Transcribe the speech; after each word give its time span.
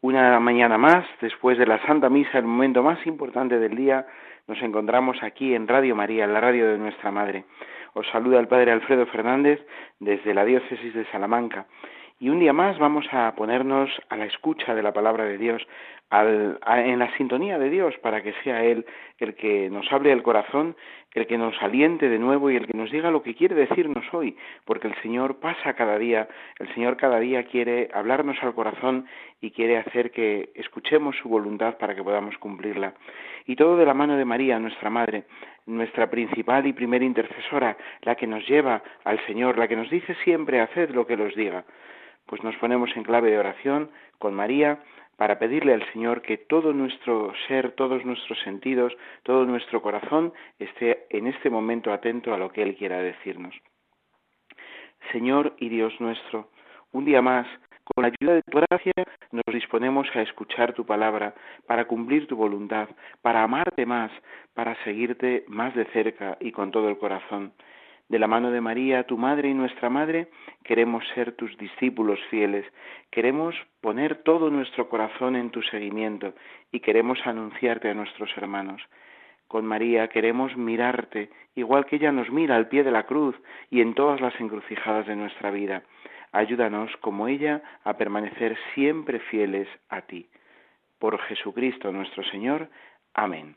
Una 0.00 0.38
mañana 0.38 0.78
más, 0.78 1.04
después 1.20 1.58
de 1.58 1.66
la 1.66 1.84
Santa 1.84 2.08
Misa, 2.08 2.38
el 2.38 2.44
momento 2.44 2.84
más 2.84 3.04
importante 3.04 3.58
del 3.58 3.74
día, 3.74 4.06
nos 4.46 4.62
encontramos 4.62 5.20
aquí 5.24 5.56
en 5.56 5.66
Radio 5.66 5.96
María, 5.96 6.24
la 6.28 6.40
radio 6.40 6.68
de 6.68 6.78
nuestra 6.78 7.10
Madre. 7.10 7.46
Os 7.94 8.06
saluda 8.12 8.38
el 8.38 8.46
Padre 8.46 8.70
Alfredo 8.70 9.06
Fernández 9.06 9.60
desde 9.98 10.34
la 10.34 10.44
Diócesis 10.44 10.94
de 10.94 11.04
Salamanca. 11.06 11.66
Y 12.20 12.28
un 12.28 12.38
día 12.38 12.52
más 12.52 12.78
vamos 12.78 13.06
a 13.10 13.34
ponernos 13.34 13.90
a 14.08 14.16
la 14.16 14.26
escucha 14.26 14.72
de 14.76 14.84
la 14.84 14.92
palabra 14.92 15.24
de 15.24 15.36
Dios, 15.36 15.66
en 16.10 16.98
la 16.98 17.14
sintonía 17.16 17.58
de 17.58 17.68
Dios, 17.68 17.94
para 17.98 18.22
que 18.22 18.32
sea 18.44 18.64
Él 18.64 18.86
el 19.18 19.34
que 19.34 19.68
nos 19.68 19.92
hable 19.92 20.12
el 20.12 20.22
corazón, 20.22 20.74
el 21.12 21.26
que 21.26 21.36
nos 21.36 21.60
aliente 21.62 22.08
de 22.08 22.18
nuevo 22.18 22.50
y 22.50 22.56
el 22.56 22.66
que 22.66 22.76
nos 22.76 22.90
diga 22.90 23.10
lo 23.10 23.22
que 23.22 23.34
quiere 23.34 23.54
decirnos 23.54 24.04
hoy, 24.12 24.36
porque 24.64 24.88
el 24.88 24.94
Señor 25.02 25.36
pasa 25.40 25.74
cada 25.74 25.98
día, 25.98 26.28
el 26.58 26.72
Señor 26.74 26.96
cada 26.96 27.18
día 27.18 27.44
quiere 27.44 27.90
hablarnos 27.92 28.36
al 28.42 28.54
corazón 28.54 29.06
y 29.40 29.50
quiere 29.50 29.78
hacer 29.78 30.10
que 30.10 30.50
escuchemos 30.54 31.16
su 31.16 31.28
voluntad 31.28 31.76
para 31.78 31.94
que 31.94 32.02
podamos 32.02 32.38
cumplirla. 32.38 32.94
Y 33.46 33.56
todo 33.56 33.76
de 33.76 33.86
la 33.86 33.94
mano 33.94 34.16
de 34.16 34.24
María, 34.24 34.58
nuestra 34.58 34.90
Madre, 34.90 35.24
nuestra 35.66 36.08
principal 36.08 36.66
y 36.66 36.72
primera 36.72 37.04
intercesora, 37.04 37.76
la 38.02 38.14
que 38.14 38.26
nos 38.26 38.46
lleva 38.48 38.82
al 39.04 39.18
Señor, 39.26 39.58
la 39.58 39.68
que 39.68 39.76
nos 39.76 39.90
dice 39.90 40.14
siempre 40.24 40.60
haced 40.60 40.90
lo 40.90 41.06
que 41.06 41.16
los 41.16 41.34
diga. 41.34 41.64
Pues 42.26 42.42
nos 42.42 42.56
ponemos 42.56 42.94
en 42.96 43.04
clave 43.04 43.30
de 43.30 43.38
oración 43.38 43.90
con 44.18 44.34
María 44.34 44.78
para 45.18 45.40
pedirle 45.40 45.74
al 45.74 45.84
Señor 45.92 46.22
que 46.22 46.38
todo 46.38 46.72
nuestro 46.72 47.32
ser, 47.48 47.72
todos 47.72 48.04
nuestros 48.04 48.38
sentidos, 48.38 48.96
todo 49.24 49.44
nuestro 49.44 49.82
corazón 49.82 50.32
esté 50.60 51.06
en 51.10 51.26
este 51.26 51.50
momento 51.50 51.92
atento 51.92 52.32
a 52.32 52.38
lo 52.38 52.52
que 52.52 52.62
Él 52.62 52.76
quiera 52.76 53.02
decirnos. 53.02 53.52
Señor 55.10 55.56
y 55.58 55.70
Dios 55.70 55.92
nuestro, 55.98 56.50
un 56.92 57.04
día 57.04 57.20
más, 57.20 57.48
con 57.82 58.02
la 58.02 58.12
ayuda 58.16 58.34
de 58.34 58.42
tu 58.42 58.58
gracia, 58.58 58.92
nos 59.32 59.52
disponemos 59.52 60.06
a 60.14 60.22
escuchar 60.22 60.72
tu 60.72 60.86
palabra, 60.86 61.34
para 61.66 61.86
cumplir 61.86 62.28
tu 62.28 62.36
voluntad, 62.36 62.88
para 63.20 63.42
amarte 63.42 63.86
más, 63.86 64.12
para 64.54 64.76
seguirte 64.84 65.44
más 65.48 65.74
de 65.74 65.86
cerca 65.86 66.38
y 66.38 66.52
con 66.52 66.70
todo 66.70 66.88
el 66.88 66.96
corazón. 66.96 67.52
De 68.08 68.18
la 68.18 68.26
mano 68.26 68.50
de 68.50 68.62
María, 68.62 69.04
tu 69.04 69.18
Madre 69.18 69.50
y 69.50 69.54
nuestra 69.54 69.90
Madre, 69.90 70.28
queremos 70.64 71.04
ser 71.14 71.32
tus 71.32 71.56
discípulos 71.58 72.18
fieles, 72.30 72.64
queremos 73.10 73.54
poner 73.82 74.22
todo 74.22 74.48
nuestro 74.48 74.88
corazón 74.88 75.36
en 75.36 75.50
tu 75.50 75.60
seguimiento 75.62 76.32
y 76.72 76.80
queremos 76.80 77.18
anunciarte 77.26 77.90
a 77.90 77.94
nuestros 77.94 78.30
hermanos. 78.36 78.80
Con 79.46 79.66
María 79.66 80.08
queremos 80.08 80.56
mirarte, 80.56 81.30
igual 81.54 81.84
que 81.84 81.96
ella 81.96 82.10
nos 82.10 82.30
mira 82.30 82.56
al 82.56 82.68
pie 82.68 82.82
de 82.82 82.90
la 82.90 83.04
cruz 83.04 83.34
y 83.70 83.82
en 83.82 83.94
todas 83.94 84.20
las 84.20 84.38
encrucijadas 84.40 85.06
de 85.06 85.16
nuestra 85.16 85.50
vida. 85.50 85.82
Ayúdanos, 86.32 86.94
como 86.98 87.28
ella, 87.28 87.62
a 87.84 87.98
permanecer 87.98 88.56
siempre 88.74 89.20
fieles 89.20 89.68
a 89.88 90.02
ti. 90.02 90.28
Por 90.98 91.18
Jesucristo 91.18 91.92
nuestro 91.92 92.22
Señor. 92.24 92.68
Amén. 93.14 93.56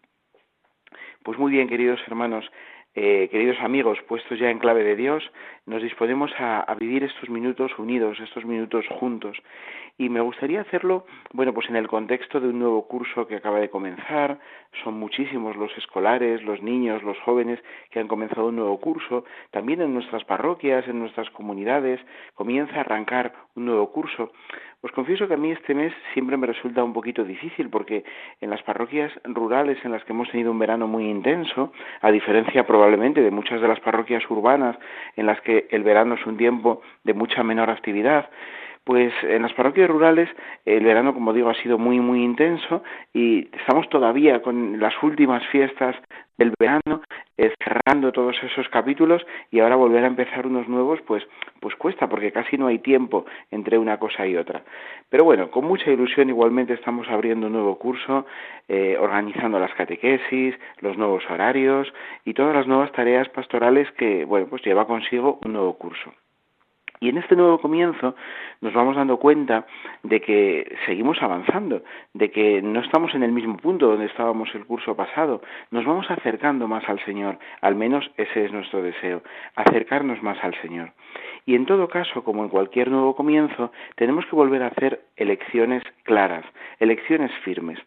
Pues 1.24 1.38
muy 1.38 1.52
bien, 1.52 1.68
queridos 1.68 2.00
hermanos, 2.08 2.50
eh, 2.94 3.30
queridos 3.32 3.58
amigos, 3.62 4.00
puestos 4.08 4.38
ya 4.38 4.50
en 4.50 4.60
clave 4.60 4.84
de 4.84 4.98
Dios, 4.98 5.24
nos 5.66 5.82
disponemos 5.82 6.32
a, 6.38 6.76
vivir 6.78 7.04
estos 7.04 7.30
minutos 7.30 7.72
unidos, 7.78 8.20
estos 8.20 8.44
minutos 8.44 8.86
juntos. 9.00 9.38
Y 9.98 10.10
me 10.10 10.20
gustaría 10.20 10.62
hacerlo, 10.62 11.06
bueno, 11.34 11.54
pues 11.54 11.70
en 11.70 11.78
el 11.78 11.88
contexto 11.88 12.40
de 12.40 12.50
un 12.50 12.60
nuevo 12.60 12.88
curso 12.88 13.26
que 13.28 13.36
acaba 13.36 13.60
de 13.60 13.70
comenzar. 13.70 14.40
Son 14.84 14.96
muchísimos 14.96 15.56
los 15.56 15.76
escolares, 15.78 16.44
los 16.44 16.62
niños, 16.62 17.04
los 17.04 17.18
jóvenes 17.20 17.60
que 17.90 18.00
han 18.00 18.08
comenzado 18.08 18.48
un 18.48 18.58
nuevo 18.58 18.80
curso. 18.80 19.24
También 19.52 19.82
en 19.82 19.94
nuestras 19.94 20.26
parroquias, 20.26 20.88
en 20.88 21.00
nuestras 21.00 21.30
comunidades, 21.32 22.02
comienza 22.36 22.78
a 22.78 22.82
arrancar 22.82 23.34
un 23.56 23.66
nuevo 23.66 23.92
curso. 23.92 24.32
Os 24.84 24.92
confieso 24.92 25.28
que 25.28 25.36
a 25.36 25.38
mí 25.38 25.52
este 25.52 25.76
mes 25.76 25.94
siempre 26.14 26.38
me 26.38 26.48
resulta 26.48 26.84
un 26.84 26.92
poquito 26.92 27.24
difícil 27.24 27.70
porque 27.70 28.04
en 28.42 28.50
las 28.50 28.64
parroquias 28.64 29.12
rurales 29.24 29.78
en 29.86 29.92
las 29.92 30.04
que 30.04 30.12
hemos 30.12 30.30
tenido 30.32 30.52
un 30.52 30.58
verano 30.58 30.88
muy 30.88 31.08
intenso, 31.08 31.72
a 32.02 32.12
diferencia 32.12 32.66
probablemente 32.66 33.22
de 33.22 33.30
muchas 33.30 33.62
de 33.62 33.68
las 33.68 33.80
parroquias 33.80 34.24
urbanas 34.30 34.76
en 35.16 35.28
las 35.28 35.40
que 35.42 35.68
el 35.70 35.84
verano 35.84 36.16
es 36.16 36.26
un 36.26 36.36
tiempo 36.36 36.82
de 37.04 37.14
mucha 37.14 37.44
menor 37.44 37.70
actividad, 37.70 38.30
pues 38.84 39.14
en 39.24 39.44
las 39.44 39.54
parroquias 39.54 39.90
rurales 39.90 40.30
el 40.66 40.84
verano, 40.84 41.14
como 41.14 41.34
digo, 41.34 41.50
ha 41.50 41.56
sido 41.56 41.78
muy, 41.78 42.00
muy 42.00 42.24
intenso 42.24 42.84
y 43.14 43.48
estamos 43.56 43.88
todavía 43.90 44.42
con 44.42 44.80
las 44.80 44.94
últimas 45.04 45.46
fiestas 45.48 45.96
del 46.38 46.54
verano, 46.60 47.04
eh, 47.38 47.54
cerrando 47.64 48.12
todos 48.12 48.36
esos 48.42 48.68
capítulos 48.70 49.24
y 49.52 49.60
ahora 49.60 49.76
volver 49.76 50.04
a 50.04 50.08
empezar 50.08 50.48
unos 50.48 50.68
nuevos, 50.68 51.00
pues, 51.06 51.24
pues 51.60 51.76
cuesta 51.76 52.10
porque 52.10 52.32
casi 52.32 52.58
no 52.58 52.68
hay 52.68 52.80
tiempo 52.80 53.26
entre 53.52 53.78
una 53.78 54.00
cosa 54.00 54.26
y 54.26 54.36
otra. 54.36 54.64
Pero 55.10 55.24
bueno, 55.24 55.52
con 55.52 55.66
mucha 55.66 55.92
ilusión 55.92 56.30
igualmente 56.30 56.74
estamos 56.74 57.08
abriendo 57.10 57.48
un 57.48 57.54
nuevo 57.54 57.78
curso, 57.78 58.26
eh, 58.68 58.98
organizando 59.00 59.60
las 59.60 59.74
catequesis, 59.76 60.56
los 60.80 60.98
nuevos 60.98 61.24
horarios 61.30 61.94
y 62.26 62.34
todas 62.34 62.56
las 62.56 62.66
nuevas 62.66 62.92
tareas 62.92 63.30
pastorales 63.30 63.92
que, 63.92 64.26
bueno, 64.26 64.48
pues 64.50 64.64
lleva 64.64 64.88
consigo 64.88 65.40
un 65.46 65.54
nuevo 65.54 65.78
curso. 65.78 66.12
Y 67.04 67.10
en 67.10 67.18
este 67.18 67.36
nuevo 67.36 67.60
comienzo 67.60 68.16
nos 68.62 68.74
vamos 68.74 68.96
dando 68.96 69.18
cuenta 69.18 69.66
de 70.04 70.22
que 70.22 70.78
seguimos 70.86 71.20
avanzando, 71.24 71.82
de 72.14 72.30
que 72.30 72.62
no 72.62 72.80
estamos 72.80 73.16
en 73.16 73.24
el 73.24 73.32
mismo 73.32 73.58
punto 73.58 73.88
donde 73.88 74.06
estábamos 74.06 74.54
el 74.54 74.68
curso 74.68 74.96
pasado, 74.96 75.42
nos 75.72 75.84
vamos 75.84 76.12
acercando 76.12 76.68
más 76.68 76.88
al 76.88 77.04
Señor, 77.04 77.40
al 77.62 77.74
menos 77.74 78.12
ese 78.18 78.46
es 78.46 78.54
nuestro 78.54 78.84
deseo, 78.84 79.24
acercarnos 79.56 80.22
más 80.22 80.38
al 80.44 80.54
Señor. 80.62 80.94
Y 81.48 81.56
en 81.56 81.66
todo 81.66 81.88
caso, 81.88 82.24
como 82.24 82.44
en 82.44 82.50
cualquier 82.50 82.92
nuevo 82.92 83.16
comienzo, 83.16 83.72
tenemos 83.96 84.24
que 84.28 84.36
volver 84.36 84.62
a 84.62 84.68
hacer 84.68 85.02
elecciones 85.16 85.82
claras, 86.04 86.46
elecciones 86.80 87.32
firmes. 87.44 87.80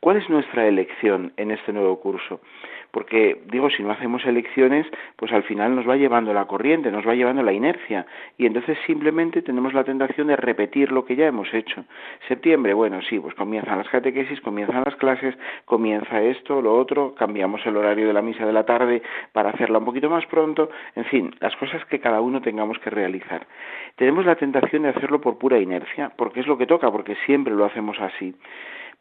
¿Cuál 0.00 0.18
es 0.18 0.30
nuestra 0.30 0.66
elección 0.66 1.32
en 1.36 1.50
este 1.50 1.72
nuevo 1.72 1.98
curso? 2.00 2.40
Porque, 2.92 3.42
digo, 3.46 3.68
si 3.68 3.82
no 3.82 3.90
hacemos 3.90 4.24
elecciones, 4.24 4.86
pues 5.16 5.32
al 5.32 5.42
final 5.42 5.74
nos 5.74 5.88
va 5.88 5.96
llevando 5.96 6.32
la 6.32 6.46
corriente, 6.46 6.90
nos 6.90 7.06
va 7.06 7.14
llevando 7.14 7.42
la 7.42 7.52
inercia, 7.52 8.06
y 8.38 8.46
entonces 8.46 8.78
simplemente 8.86 9.42
tenemos 9.42 9.74
la 9.74 9.84
tentación 9.84 10.28
de 10.28 10.36
repetir 10.36 10.92
lo 10.92 11.04
que 11.04 11.16
ya 11.16 11.26
hemos 11.26 11.52
hecho. 11.52 11.84
Septiembre, 12.28 12.72
bueno, 12.74 13.02
sí, 13.02 13.18
pues 13.18 13.34
comienzan 13.34 13.78
las 13.78 13.88
catequesis, 13.88 14.40
comienzan 14.40 14.84
las 14.84 14.96
clases, 14.96 15.36
comienza 15.64 16.22
esto, 16.22 16.62
lo 16.62 16.78
otro, 16.78 17.14
cambiamos 17.14 17.66
el 17.66 17.76
horario 17.76 18.06
de 18.06 18.12
la 18.12 18.22
misa 18.22 18.46
de 18.46 18.52
la 18.52 18.64
tarde 18.64 19.02
para 19.32 19.50
hacerla 19.50 19.78
un 19.78 19.84
poquito 19.84 20.08
más 20.08 20.24
pronto, 20.26 20.70
en 20.94 21.04
fin, 21.06 21.34
las 21.40 21.54
cosas 21.56 21.84
que 21.86 22.00
cada 22.00 22.20
uno 22.20 22.40
tengamos 22.40 22.78
que 22.78 22.88
realizar. 22.88 23.46
Tenemos 23.96 24.24
la 24.24 24.36
tentación 24.36 24.84
de 24.84 24.90
hacerlo 24.90 25.20
por 25.20 25.38
pura 25.38 25.58
inercia, 25.58 26.12
porque 26.16 26.40
es 26.40 26.46
lo 26.46 26.56
que 26.56 26.66
toca, 26.66 26.90
porque 26.90 27.16
siempre 27.26 27.52
lo 27.52 27.64
hacemos 27.64 28.00
así. 28.00 28.34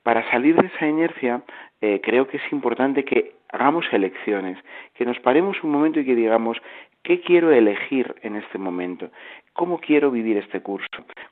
Para 0.07 0.23
salir 0.31 0.55
de 0.55 0.67
esa 0.67 0.87
inercia, 0.87 1.41
eh, 1.81 1.99
creo 2.01 2.29
que 2.29 2.37
es 2.37 2.53
importante 2.53 3.03
que 3.03 3.33
hagamos 3.49 3.85
elecciones, 3.91 4.57
que 4.93 5.03
nos 5.03 5.19
paremos 5.19 5.61
un 5.65 5.71
momento 5.71 5.99
y 5.99 6.05
que 6.05 6.15
digamos, 6.15 6.57
¿qué 7.03 7.19
quiero 7.19 7.51
elegir 7.51 8.15
en 8.21 8.37
este 8.37 8.57
momento? 8.57 9.09
¿Cómo 9.51 9.81
quiero 9.81 10.09
vivir 10.09 10.37
este 10.37 10.61
curso? 10.61 10.87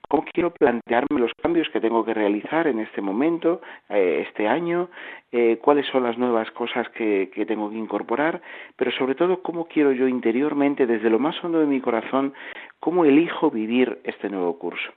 ¿Cómo 0.09 0.25
quiero 0.25 0.51
plantearme 0.51 1.21
los 1.21 1.31
cambios 1.41 1.69
que 1.69 1.79
tengo 1.79 2.03
que 2.03 2.13
realizar 2.13 2.67
en 2.67 2.79
este 2.79 2.99
momento, 2.99 3.61
eh, 3.87 4.25
este 4.27 4.45
año? 4.45 4.89
Eh, 5.31 5.57
¿Cuáles 5.61 5.85
son 5.87 6.03
las 6.03 6.17
nuevas 6.17 6.51
cosas 6.51 6.89
que, 6.89 7.31
que 7.33 7.45
tengo 7.45 7.69
que 7.69 7.77
incorporar? 7.77 8.41
Pero 8.75 8.91
sobre 8.91 9.15
todo, 9.15 9.41
¿cómo 9.41 9.69
quiero 9.69 9.93
yo 9.93 10.09
interiormente, 10.09 10.85
desde 10.85 11.09
lo 11.09 11.17
más 11.17 11.41
hondo 11.41 11.59
de 11.59 11.65
mi 11.65 11.79
corazón, 11.79 12.33
cómo 12.81 13.05
elijo 13.05 13.49
vivir 13.49 13.99
este 14.03 14.27
nuevo 14.29 14.59
curso? 14.59 14.91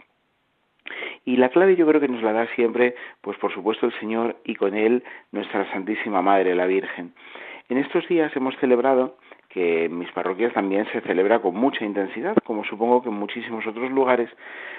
Y 1.25 1.37
la 1.37 1.49
clave 1.51 1.77
yo 1.77 1.87
creo 1.87 2.01
que 2.01 2.09
nos 2.09 2.23
la 2.23 2.33
da 2.33 2.47
siempre, 2.55 2.95
pues 3.21 3.39
por 3.39 3.53
supuesto 3.53 3.87
el 3.87 3.99
Señor 4.01 4.37
y 4.45 4.55
con 4.55 4.75
Él 4.75 5.03
nuestra 5.33 5.71
Santísima 5.73 6.23
Madre, 6.23 6.55
la 6.55 6.67
Virgen. 6.67 7.13
En 7.69 7.77
estos 7.77 8.09
días 8.09 8.35
hemos 8.35 8.57
celebrado 8.57 9.19
que 9.49 9.87
en 9.87 9.99
mis 9.99 10.11
parroquias 10.13 10.53
también 10.53 10.87
se 10.93 11.01
celebra 11.01 11.41
con 11.41 11.55
mucha 11.55 11.85
intensidad, 11.85 12.37
como 12.45 12.65
supongo 12.65 13.03
que 13.03 13.09
en 13.09 13.15
muchísimos 13.15 13.67
otros 13.67 13.91
lugares, 13.91 14.31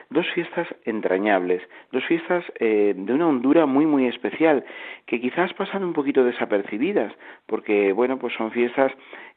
dos 0.10 0.28
fiestas 0.34 0.68
entrañables, 0.86 1.62
dos 1.92 2.06
fiestas 2.06 2.44
eh, 2.60 2.94
de 2.96 3.14
una 3.14 3.28
hondura 3.28 3.66
muy 3.66 3.86
muy 3.86 4.08
especial, 4.08 4.64
que 5.08 5.20
quizás 5.20 5.54
pasan 5.54 5.84
un 5.84 5.94
poquito 5.94 6.24
desapercibidas, 6.24 7.14
porque 7.48 7.94
bueno, 7.94 8.20
pues 8.20 8.34
son 8.36 8.52
fiestas 8.52 8.92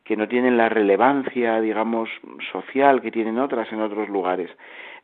que 0.04 0.16
no 0.16 0.28
tienen 0.28 0.56
la 0.56 0.68
relevancia, 0.68 1.60
digamos, 1.60 2.10
social 2.50 3.00
que 3.00 3.10
tienen 3.10 3.38
otras 3.38 3.72
en 3.72 3.80
otros 3.80 4.08
lugares 4.08 4.50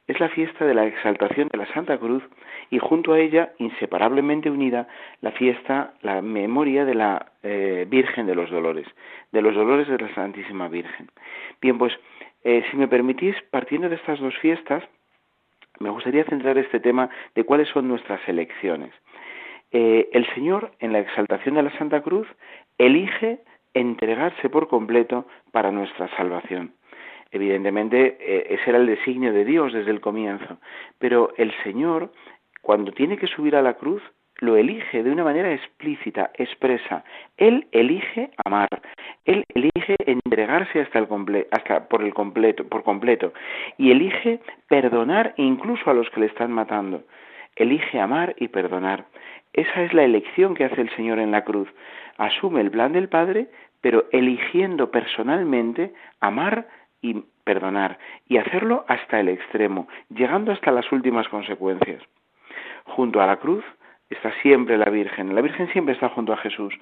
es 0.08 0.18
la 0.20 0.30
fiesta 0.30 0.64
de 0.64 0.74
la 0.74 0.86
exaltación 0.86 1.48
de 1.48 1.58
la 1.58 1.66
Santa 1.72 1.98
Cruz 1.98 2.24
y 2.70 2.78
junto 2.78 3.12
a 3.12 3.20
ella, 3.20 3.52
inseparablemente 3.58 4.50
unida, 4.50 4.88
la 5.20 5.32
fiesta, 5.32 5.92
la 6.00 6.22
memoria 6.22 6.86
de 6.86 6.94
la 6.94 7.32
eh, 7.42 7.86
Virgen 7.88 8.26
de 8.26 8.34
los 8.34 8.50
Dolores, 8.50 8.86
de 9.32 9.42
los 9.42 9.54
Dolores 9.54 9.86
de 9.86 9.98
la 9.98 10.14
Santísima 10.14 10.68
Virgen. 10.68 11.10
Bien, 11.60 11.76
pues 11.76 11.92
eh, 12.42 12.64
si 12.70 12.76
me 12.78 12.88
permitís, 12.88 13.36
partiendo 13.50 13.90
de 13.90 13.96
estas 13.96 14.18
dos 14.18 14.36
fiestas, 14.38 14.82
me 15.78 15.90
gustaría 15.90 16.24
centrar 16.24 16.56
este 16.56 16.80
tema 16.80 17.10
de 17.34 17.44
cuáles 17.44 17.68
son 17.68 17.86
nuestras 17.86 18.26
elecciones. 18.28 18.92
Eh, 19.70 20.08
el 20.12 20.26
Señor, 20.34 20.72
en 20.80 20.94
la 20.94 21.00
exaltación 21.00 21.54
de 21.56 21.62
la 21.62 21.78
Santa 21.78 22.00
Cruz, 22.00 22.26
elige 22.78 23.40
entregarse 23.74 24.48
por 24.48 24.68
completo 24.68 25.26
para 25.52 25.70
nuestra 25.70 26.08
salvación. 26.16 26.72
Evidentemente, 27.30 28.16
eh, 28.20 28.46
ese 28.50 28.70
era 28.70 28.78
el 28.78 28.86
designio 28.86 29.32
de 29.32 29.44
Dios 29.44 29.72
desde 29.72 29.90
el 29.90 30.00
comienzo, 30.00 30.58
pero 30.98 31.32
el 31.36 31.52
Señor, 31.62 32.12
cuando 32.62 32.92
tiene 32.92 33.18
que 33.18 33.26
subir 33.26 33.54
a 33.54 33.62
la 33.62 33.74
cruz, 33.74 34.02
lo 34.40 34.56
elige 34.56 35.02
de 35.02 35.10
una 35.10 35.24
manera 35.24 35.52
explícita, 35.52 36.30
expresa. 36.34 37.04
Él 37.36 37.66
elige 37.72 38.30
amar, 38.44 38.68
él 39.24 39.44
elige 39.54 39.96
entregarse 40.06 40.80
hasta 40.80 41.00
el 41.00 41.46
hasta 41.50 41.88
por 41.88 42.02
el 42.02 42.14
completo, 42.14 42.66
por 42.66 42.84
completo, 42.84 43.32
y 43.76 43.90
elige 43.90 44.40
perdonar 44.68 45.34
incluso 45.36 45.90
a 45.90 45.94
los 45.94 46.08
que 46.10 46.20
le 46.20 46.26
están 46.26 46.52
matando. 46.52 47.02
Elige 47.56 48.00
amar 48.00 48.36
y 48.38 48.48
perdonar. 48.48 49.06
Esa 49.52 49.82
es 49.82 49.92
la 49.92 50.04
elección 50.04 50.54
que 50.54 50.64
hace 50.64 50.80
el 50.80 50.94
Señor 50.94 51.18
en 51.18 51.32
la 51.32 51.42
cruz. 51.42 51.68
Asume 52.16 52.60
el 52.60 52.70
plan 52.70 52.92
del 52.92 53.08
Padre, 53.08 53.48
pero 53.80 54.06
eligiendo 54.12 54.90
personalmente 54.92 55.92
amar 56.20 56.68
y 57.00 57.24
perdonar, 57.44 57.98
y 58.26 58.38
hacerlo 58.38 58.84
hasta 58.88 59.20
el 59.20 59.28
extremo, 59.28 59.88
llegando 60.10 60.52
hasta 60.52 60.70
las 60.70 60.90
últimas 60.92 61.28
consecuencias. 61.28 62.02
Junto 62.84 63.20
a 63.20 63.26
la 63.26 63.36
cruz 63.36 63.64
está 64.10 64.32
siempre 64.42 64.78
la 64.78 64.90
Virgen. 64.90 65.34
La 65.34 65.42
Virgen 65.42 65.68
siempre 65.72 65.94
está 65.94 66.08
junto 66.08 66.32
a 66.32 66.38
Jesús, 66.38 66.74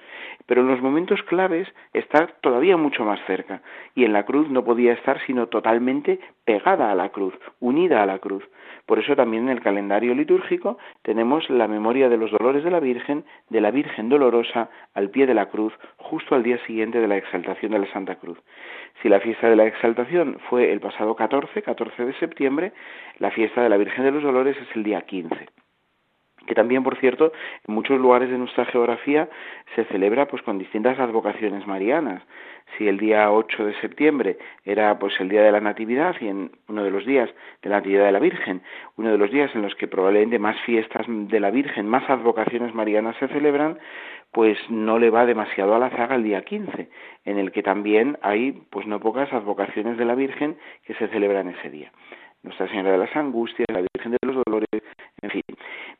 pero 0.45 0.61
en 0.61 0.67
los 0.67 0.81
momentos 0.81 1.21
claves 1.23 1.67
está 1.93 2.27
todavía 2.41 2.77
mucho 2.77 3.03
más 3.03 3.19
cerca. 3.27 3.61
Y 3.95 4.05
en 4.05 4.13
la 4.13 4.23
cruz 4.23 4.49
no 4.49 4.63
podía 4.63 4.93
estar 4.93 5.19
sino 5.25 5.47
totalmente 5.47 6.19
pegada 6.45 6.91
a 6.91 6.95
la 6.95 7.09
cruz, 7.09 7.33
unida 7.59 8.01
a 8.01 8.05
la 8.05 8.19
cruz. 8.19 8.43
Por 8.85 8.99
eso 8.99 9.15
también 9.15 9.43
en 9.43 9.49
el 9.49 9.61
calendario 9.61 10.15
litúrgico 10.15 10.77
tenemos 11.01 11.49
la 11.49 11.67
memoria 11.67 12.07
de 12.07 12.17
los 12.17 12.31
dolores 12.31 12.63
de 12.63 12.71
la 12.71 12.79
Virgen, 12.79 13.25
de 13.49 13.59
la 13.59 13.71
Virgen 13.71 14.07
dolorosa 14.07 14.69
al 14.93 15.09
pie 15.09 15.27
de 15.27 15.33
la 15.33 15.47
cruz, 15.47 15.73
justo 15.97 16.35
al 16.35 16.43
día 16.43 16.57
siguiente 16.65 16.99
de 16.99 17.07
la 17.07 17.17
exaltación 17.17 17.73
de 17.73 17.79
la 17.79 17.91
Santa 17.91 18.15
Cruz. 18.15 18.39
Si 19.01 19.09
la 19.09 19.19
fiesta 19.19 19.49
de 19.49 19.57
la 19.57 19.65
exaltación 19.65 20.37
fue 20.49 20.71
el 20.71 20.79
pasado 20.79 21.15
14, 21.15 21.61
14 21.61 22.05
de 22.05 22.13
septiembre, 22.13 22.71
la 23.19 23.31
fiesta 23.31 23.61
de 23.61 23.69
la 23.69 23.77
Virgen 23.77 24.05
de 24.05 24.11
los 24.11 24.23
Dolores 24.23 24.55
es 24.57 24.75
el 24.75 24.83
día 24.83 25.01
15 25.01 25.66
que 26.47 26.55
también, 26.55 26.83
por 26.83 26.97
cierto, 26.97 27.31
en 27.67 27.75
muchos 27.75 27.99
lugares 27.99 28.31
de 28.31 28.37
nuestra 28.37 28.65
geografía 28.65 29.29
se 29.75 29.85
celebra 29.85 30.27
pues 30.27 30.41
con 30.41 30.57
distintas 30.57 30.97
advocaciones 30.99 31.67
marianas. 31.67 32.23
Si 32.77 32.87
el 32.87 32.97
día 32.97 33.31
8 33.31 33.65
de 33.65 33.73
septiembre 33.79 34.37
era 34.65 34.99
pues 34.99 35.13
el 35.19 35.29
día 35.29 35.41
de 35.43 35.51
la 35.51 35.61
Natividad 35.61 36.15
y 36.19 36.27
en 36.27 36.51
uno 36.67 36.83
de 36.83 36.91
los 36.91 37.05
días 37.05 37.29
de 37.61 37.69
la 37.69 37.77
Natividad 37.77 38.05
de 38.05 38.11
la 38.11 38.19
Virgen, 38.19 38.61
uno 38.97 39.11
de 39.11 39.17
los 39.17 39.31
días 39.31 39.53
en 39.55 39.61
los 39.61 39.75
que 39.75 39.87
probablemente 39.87 40.39
más 40.39 40.59
fiestas 40.65 41.05
de 41.07 41.39
la 41.39 41.51
Virgen, 41.51 41.87
más 41.87 42.09
advocaciones 42.09 42.73
marianas 42.73 43.15
se 43.17 43.27
celebran, 43.29 43.77
pues 44.31 44.57
no 44.69 44.99
le 44.99 45.09
va 45.09 45.25
demasiado 45.25 45.75
a 45.75 45.79
la 45.79 45.89
zaga 45.89 46.15
el 46.15 46.23
día 46.23 46.41
15, 46.41 46.89
en 47.25 47.37
el 47.37 47.51
que 47.51 47.63
también 47.63 48.17
hay 48.21 48.51
pues 48.69 48.85
no 48.85 48.99
pocas 48.99 49.31
advocaciones 49.31 49.97
de 49.97 50.05
la 50.05 50.15
Virgen 50.15 50.57
que 50.85 50.93
se 50.95 51.07
celebran 51.07 51.49
ese 51.49 51.69
día. 51.69 51.91
Nuestra 52.43 52.67
Señora 52.67 52.91
de 52.91 52.97
las 52.99 53.15
Angustias, 53.15 53.65
la 53.71 53.81
Virgen 53.81 54.11
de 54.11 54.17
los 54.21 54.43
Dolores, 54.45 54.83
en 55.21 55.29
fin. 55.29 55.41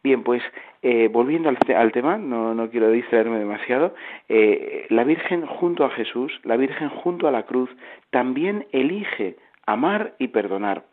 Bien, 0.04 0.24
pues 0.24 0.42
eh, 0.84 1.10
volviendo 1.12 1.50
al, 1.50 1.92
tema, 1.92 2.18
no, 2.18 2.54
no, 2.54 2.70
quiero 2.70 2.92
distraerme 2.92 3.40
demasiado, 3.40 3.96
eh, 4.30 4.86
la 4.90 5.04
Virgen 5.04 5.46
junto 5.46 5.84
a 5.84 5.90
Jesús, 5.90 6.40
la 6.44 6.56
Virgen 6.56 6.90
junto 6.90 7.28
a 7.28 7.32
la 7.32 7.44
cruz, 7.44 7.70
también 8.12 8.68
elige 8.72 9.36
amar 9.66 10.14
y 10.20 10.30
perdonar. 10.30 10.84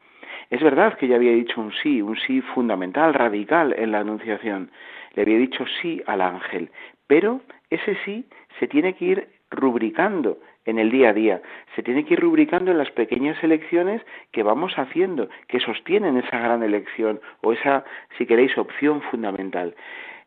Es 0.51 0.63
verdad 0.63 0.97
que 0.99 1.09
ya 1.09 1.17
había 1.17 1.33
dicho 1.33 1.61
un 1.61 1.73
sí, 1.83 2.03
un 2.03 2.17
sí 2.17 2.41
fundamental, 2.41 3.15
radical 3.15 3.75
en 3.79 3.93
la 3.93 4.01
Anunciación. 4.01 4.71
Le 5.15 5.23
había 5.23 5.39
dicho 5.39 5.65
sí 5.81 6.03
al 6.07 6.21
ángel, 6.21 6.71
pero 7.07 7.41
ese 7.71 7.97
sí 8.05 8.25
se 8.59 8.67
tiene 8.67 8.95
que 8.95 9.05
ir 9.05 9.29
rubricando 9.51 10.39
en 10.67 10.79
el 10.79 10.91
día 10.91 11.11
a 11.11 11.13
día. 11.13 11.43
Se 11.77 11.83
tiene 11.83 12.05
que 12.05 12.15
ir 12.15 12.21
rubricando 12.21 12.71
en 12.71 12.79
las 12.79 12.91
pequeñas 12.91 13.43
elecciones 13.43 14.03
que 14.33 14.43
vamos 14.43 14.73
haciendo, 14.77 15.29
que 15.49 15.61
sostienen 15.61 16.17
esa 16.17 16.39
gran 16.39 16.63
elección 16.63 17.21
o 17.43 17.53
esa, 17.53 17.85
si 18.19 18.27
queréis, 18.27 18.57
opción 18.59 19.03
fundamental. 19.03 19.75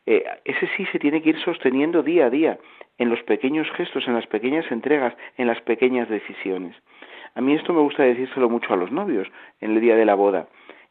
Eh, 0.05 0.23
ese 0.45 0.69
sí 0.77 0.85
se 0.91 0.99
tiene 0.99 1.21
que 1.21 1.31
ir 1.31 1.39
sosteniendo 1.39 2.03
día 2.03 2.27
a 2.27 2.29
día, 2.29 2.57
en 2.97 3.09
los 3.09 3.21
pequeños 3.23 3.69
gestos, 3.71 4.07
en 4.07 4.15
las 4.15 4.27
pequeñas 4.27 4.69
entregas, 4.71 5.15
en 5.37 5.47
las 5.47 5.61
pequeñas 5.61 6.09
decisiones. 6.09 6.75
A 7.35 7.41
mí 7.41 7.53
esto 7.53 7.73
me 7.73 7.81
gusta 7.81 8.03
decírselo 8.03 8.49
mucho 8.49 8.73
a 8.73 8.77
los 8.77 8.91
novios 8.91 9.27
en 9.61 9.71
el 9.71 9.81
día 9.81 9.95
de 9.95 10.05
la 10.05 10.15
boda. 10.15 10.47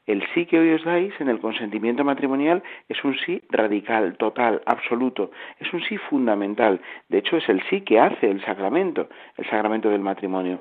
El 0.06 0.24
sí 0.32 0.46
que 0.46 0.58
hoy 0.58 0.72
os 0.72 0.84
dais 0.84 1.12
en 1.20 1.28
el 1.28 1.40
consentimiento 1.40 2.04
matrimonial 2.04 2.62
es 2.88 3.02
un 3.04 3.18
sí 3.18 3.42
radical, 3.50 4.16
total, 4.16 4.62
absoluto, 4.64 5.32
es 5.58 5.72
un 5.72 5.82
sí 5.82 5.98
fundamental. 5.98 6.80
De 7.08 7.18
hecho, 7.18 7.36
es 7.36 7.48
el 7.48 7.60
sí 7.68 7.80
que 7.80 7.98
hace 7.98 8.30
el 8.30 8.40
sacramento, 8.44 9.08
el 9.36 9.44
sacramento 9.46 9.90
del 9.90 10.00
matrimonio. 10.00 10.60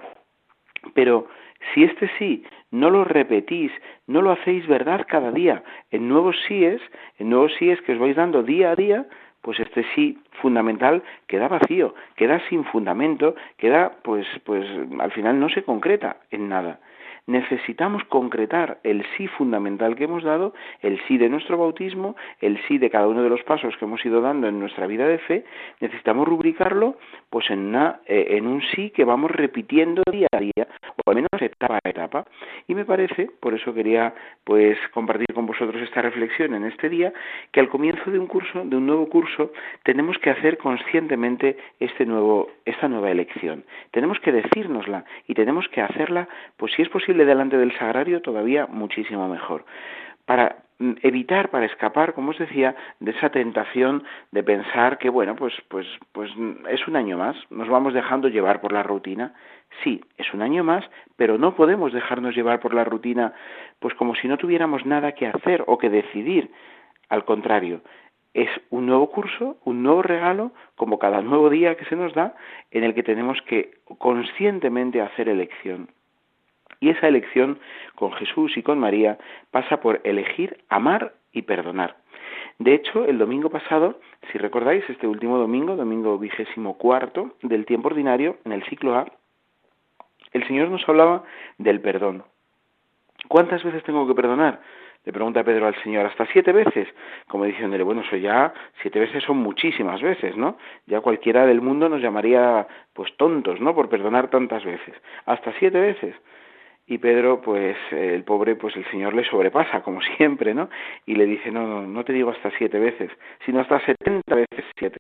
Pero 0.96 1.28
si 1.74 1.84
este 1.84 2.10
sí 2.18 2.44
no 2.72 2.90
lo 2.90 3.04
repetís, 3.04 3.72
no 4.08 4.22
lo 4.24 4.32
hacéis 4.32 4.66
verdad 4.68 5.06
cada 5.08 5.32
día, 5.32 5.64
en 5.92 6.10
nuevos 6.10 6.36
síes, 6.48 6.82
en 7.20 7.30
nuevos 7.30 7.54
síes 7.60 7.80
que 7.82 7.94
os 7.94 8.00
vais 8.00 8.16
dando 8.16 8.42
día 8.42 8.72
a 8.72 8.76
día, 8.76 9.06
pues 9.42 9.60
este 9.60 9.86
sí 9.94 10.18
fundamental 10.42 11.04
queda 11.28 11.48
vacío, 11.48 11.94
queda 12.16 12.42
sin 12.50 12.66
fundamento, 12.66 13.36
queda 13.58 13.92
pues 14.04 14.26
pues 14.44 14.66
al 15.00 15.12
final 15.12 15.40
no 15.40 15.50
se 15.50 15.62
concreta 15.62 16.18
en 16.32 16.50
nada 16.50 16.80
necesitamos 17.28 18.04
concretar 18.06 18.80
el 18.84 19.06
sí 19.18 19.28
fundamental 19.28 19.96
que 19.96 20.04
hemos 20.04 20.24
dado, 20.24 20.54
el 20.82 21.02
sí 21.08 21.18
de 21.18 21.30
nuestro 21.30 21.58
bautismo, 21.58 22.16
el 22.40 22.60
sí 22.68 22.78
de 22.78 22.90
cada 22.90 23.08
uno 23.08 23.24
de 23.24 23.30
los 23.30 23.44
pasos 23.44 23.76
que 23.78 23.86
hemos 23.86 24.06
ido 24.06 24.22
dando 24.22 24.48
en 24.48 24.60
nuestra 24.60 24.88
vida 24.88 25.08
de 25.08 25.18
fe, 25.20 25.46
necesitamos 25.80 26.28
rubricarlo 26.28 26.98
pues 27.30 27.50
en, 27.50 27.60
una, 27.60 28.00
eh, 28.06 28.28
en 28.32 28.48
un 28.48 28.62
sí 28.76 28.92
que 28.92 29.04
vamos 29.04 29.32
repitiendo 29.32 30.04
día 30.12 30.28
a 30.32 30.40
día, 30.40 30.68
o 31.06 31.10
al 31.10 31.16
menos 31.16 31.30
etapa 31.40 31.80
a 31.84 31.90
etapa. 31.90 32.26
Y 32.68 32.76
me 32.76 32.86
parece, 32.86 33.30
por 33.40 33.54
eso 33.54 33.74
quería 33.74 34.14
pues 34.44 34.78
compartir 34.94 35.34
con 35.34 35.46
vosotros 35.46 35.82
esta 35.82 36.02
reflexión 36.02 36.54
en 36.54 36.66
este 36.66 36.90
día, 36.90 37.12
que 37.52 37.60
al 37.60 37.70
comienzo 37.70 38.12
de 38.12 38.20
un 38.20 38.28
curso, 38.28 38.64
de 38.64 38.76
un 38.76 38.86
nuevo 38.86 39.10
curso, 39.10 39.52
tenemos 39.84 40.18
que 40.20 40.30
hacer 40.30 40.58
conscientemente 40.58 41.58
este 41.80 42.06
nuevo, 42.06 42.50
esta 42.66 42.88
nueva 42.88 43.12
elección. 43.12 43.64
Tenemos 43.92 44.20
que 44.20 44.32
decírnosla 44.32 45.06
y 45.28 45.34
tenemos 45.34 45.68
que 45.70 45.82
hacerla, 45.82 46.28
pues 46.58 46.74
si 46.74 46.82
es 46.82 46.90
posible 46.90 47.15
delante 47.24 47.58
del 47.58 47.78
sagrario, 47.78 48.22
todavía 48.22 48.68
muchísimo 48.68 49.30
mejor. 49.30 49.64
Para 50.26 50.58
mm, 50.80 50.94
evitar, 51.04 51.50
para 51.50 51.68
escapar, 51.68 52.14
como 52.14 52.32
os 52.32 52.38
decía, 52.38 52.76
de 53.00 53.12
esa 53.12 53.30
tentación 53.30 54.04
de 54.32 54.44
pensar 54.44 54.98
que, 54.98 55.10
bueno, 55.10 55.36
pues, 55.36 55.54
pues, 55.70 55.88
pues 56.12 56.30
mm, 56.36 56.68
es 56.68 56.86
un 56.88 56.98
año 56.98 57.18
más, 57.18 57.38
nos 57.50 57.70
vamos 57.70 57.94
dejando 57.94 58.28
llevar 58.28 58.60
por 58.60 58.74
la 58.74 58.84
rutina. 58.84 59.34
Sí, 59.84 60.02
es 60.18 60.34
un 60.34 60.42
año 60.42 60.64
más, 60.64 60.84
pero 61.16 61.38
no 61.38 61.56
podemos 61.56 61.94
dejarnos 61.94 62.36
llevar 62.36 62.60
por 62.60 62.74
la 62.74 62.84
rutina, 62.84 63.34
pues 63.80 63.94
como 63.94 64.16
si 64.16 64.28
no 64.28 64.38
tuviéramos 64.38 64.86
nada 64.86 65.14
que 65.14 65.28
hacer 65.28 65.64
o 65.68 65.78
que 65.78 65.90
decidir. 65.90 66.52
Al 67.08 67.24
contrario, 67.24 67.82
es 68.36 68.50
un 68.70 68.86
nuevo 68.86 69.10
curso, 69.12 69.58
un 69.64 69.82
nuevo 69.82 70.02
regalo, 70.02 70.52
como 70.76 71.00
cada 71.00 71.22
nuevo 71.22 71.50
día 71.50 71.76
que 71.76 71.86
se 71.86 71.96
nos 71.96 72.14
da, 72.14 72.36
en 72.70 72.84
el 72.84 72.94
que 72.94 73.02
tenemos 73.02 73.42
que 73.44 73.76
conscientemente 73.98 75.02
hacer 75.02 75.30
elección. 75.30 75.90
Y 76.80 76.90
esa 76.90 77.08
elección 77.08 77.60
con 77.96 78.12
Jesús 78.14 78.58
y 78.58 78.64
con 78.64 78.80
María 78.80 79.18
pasa 79.52 79.80
por 79.80 80.02
elegir 80.04 80.58
amar 80.70 81.14
y 81.32 81.44
perdonar. 81.44 81.98
De 82.60 82.74
hecho, 82.74 83.06
el 83.06 83.18
domingo 83.18 83.50
pasado, 83.50 84.00
si 84.32 84.38
recordáis, 84.38 84.84
este 84.90 85.08
último 85.08 85.38
domingo, 85.38 85.76
domingo 85.76 86.18
vigésimo 86.18 86.78
cuarto 86.78 87.36
del 87.42 87.66
tiempo 87.66 87.90
ordinario, 87.90 88.38
en 88.46 88.54
el 88.54 88.64
ciclo 88.64 88.96
A, 88.96 89.06
el 90.32 90.46
Señor 90.48 90.70
nos 90.70 90.88
hablaba 90.88 91.24
del 91.58 91.82
perdón. 91.82 92.24
¿Cuántas 93.28 93.64
veces 93.64 93.84
tengo 93.84 94.08
que 94.08 94.16
perdonar? 94.16 94.62
Le 95.06 95.14
pregunta 95.14 95.44
Pedro 95.44 95.68
al 95.68 95.76
Señor, 95.84 96.06
hasta 96.06 96.26
siete 96.28 96.52
veces, 96.52 96.88
como 97.28 97.46
diciéndole, 97.46 97.84
bueno, 97.84 98.02
eso 98.02 98.16
ya, 98.16 98.54
siete 98.82 99.00
veces 99.00 99.24
son 99.24 99.38
muchísimas 99.38 100.02
veces, 100.02 100.36
¿no? 100.36 100.58
Ya 100.88 101.02
cualquiera 101.02 101.46
del 101.46 101.62
mundo 101.62 101.88
nos 101.90 102.02
llamaría, 102.02 102.68
pues, 102.94 103.16
tontos, 103.18 103.62
¿no? 103.62 103.76
Por 103.76 103.88
perdonar 103.88 104.30
tantas 104.30 104.66
veces. 104.66 104.96
Hasta 105.26 105.54
siete 105.60 105.80
veces 105.80 106.16
y 106.88 107.00
Pedro, 107.00 107.42
pues 107.42 107.76
el 107.92 108.24
pobre, 108.24 108.56
pues 108.56 108.76
el 108.76 108.86
Señor 108.92 109.14
le 109.14 109.26
sobrepasa, 109.26 109.82
como 109.82 110.02
siempre, 110.18 110.54
¿no? 110.54 110.70
Y 111.06 111.16
le 111.16 111.26
dice, 111.26 111.52
no, 111.52 111.66
no, 111.66 111.82
no 111.88 112.04
te 112.04 112.14
digo 112.14 112.32
hasta 112.32 112.52
siete 112.58 112.80
veces, 112.80 113.12
sino 113.46 113.60
hasta 113.62 113.80
setenta 113.86 114.36
veces 114.36 114.66
siete. 114.78 114.98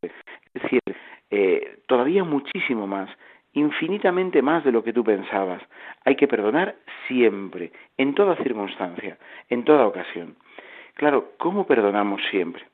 Es 0.53 0.63
decir, 0.63 0.81
eh, 1.29 1.79
todavía 1.87 2.23
muchísimo 2.23 2.87
más. 2.87 3.09
infinitamente 3.53 4.41
más 4.41 4.65
de 4.65 4.71
lo 4.73 4.83
que 4.83 4.91
tú 4.91 5.01
pensabas. 5.01 5.61
Hay 6.03 6.17
que 6.17 6.27
perdonar 6.27 6.75
siempre, 7.07 7.71
en 7.97 8.13
toda 8.13 8.35
circunstancia, 8.43 9.17
en 9.49 9.63
toda 9.63 9.87
ocasión. 9.87 10.35
Claro, 10.95 11.31
¿cómo 11.37 11.65
perdonamos 11.65 12.21
siempre? 12.31 12.65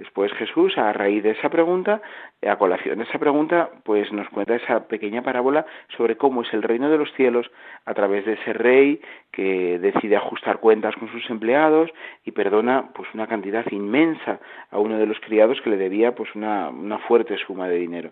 Después 0.00 0.32
Jesús, 0.32 0.78
a 0.78 0.94
raíz 0.94 1.22
de 1.22 1.32
esa 1.32 1.50
pregunta, 1.50 2.00
a 2.40 2.56
colación 2.56 2.96
de 2.96 3.04
esa 3.04 3.18
pregunta, 3.18 3.68
pues 3.84 4.10
nos 4.12 4.26
cuenta 4.30 4.56
esa 4.56 4.88
pequeña 4.88 5.20
parábola 5.20 5.66
sobre 5.94 6.16
cómo 6.16 6.40
es 6.40 6.50
el 6.54 6.62
reino 6.62 6.88
de 6.88 6.96
los 6.96 7.12
cielos 7.12 7.50
a 7.84 7.92
través 7.92 8.24
de 8.24 8.32
ese 8.32 8.54
rey 8.54 9.02
que 9.30 9.78
decide 9.78 10.16
ajustar 10.16 10.58
cuentas 10.58 10.96
con 10.96 11.12
sus 11.12 11.28
empleados 11.28 11.90
y 12.24 12.30
perdona 12.30 12.88
pues 12.94 13.12
una 13.12 13.26
cantidad 13.26 13.62
inmensa 13.70 14.40
a 14.70 14.78
uno 14.78 14.96
de 14.96 15.04
los 15.04 15.20
criados 15.20 15.60
que 15.60 15.68
le 15.68 15.76
debía 15.76 16.14
pues 16.14 16.34
una, 16.34 16.70
una 16.70 16.96
fuerte 17.00 17.36
suma 17.36 17.68
de 17.68 17.76
dinero. 17.76 18.10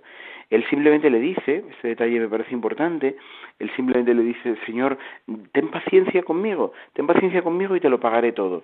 Él 0.51 0.67
simplemente 0.69 1.09
le 1.09 1.21
dice, 1.21 1.65
este 1.71 1.89
detalle 1.89 2.21
me 2.21 2.29
parece 2.29 2.53
importante, 2.53 3.17
él 3.59 3.71
simplemente 3.77 4.13
le 4.13 4.25
dice, 4.25 4.57
Señor, 4.67 4.99
ten 5.53 5.71
paciencia 5.71 6.23
conmigo, 6.23 6.75
ten 6.93 7.07
paciencia 7.07 7.41
conmigo 7.41 7.77
y 7.77 7.81
te 7.81 7.89
lo 7.89 7.99
pagaré 7.99 8.33
todo. 8.33 8.63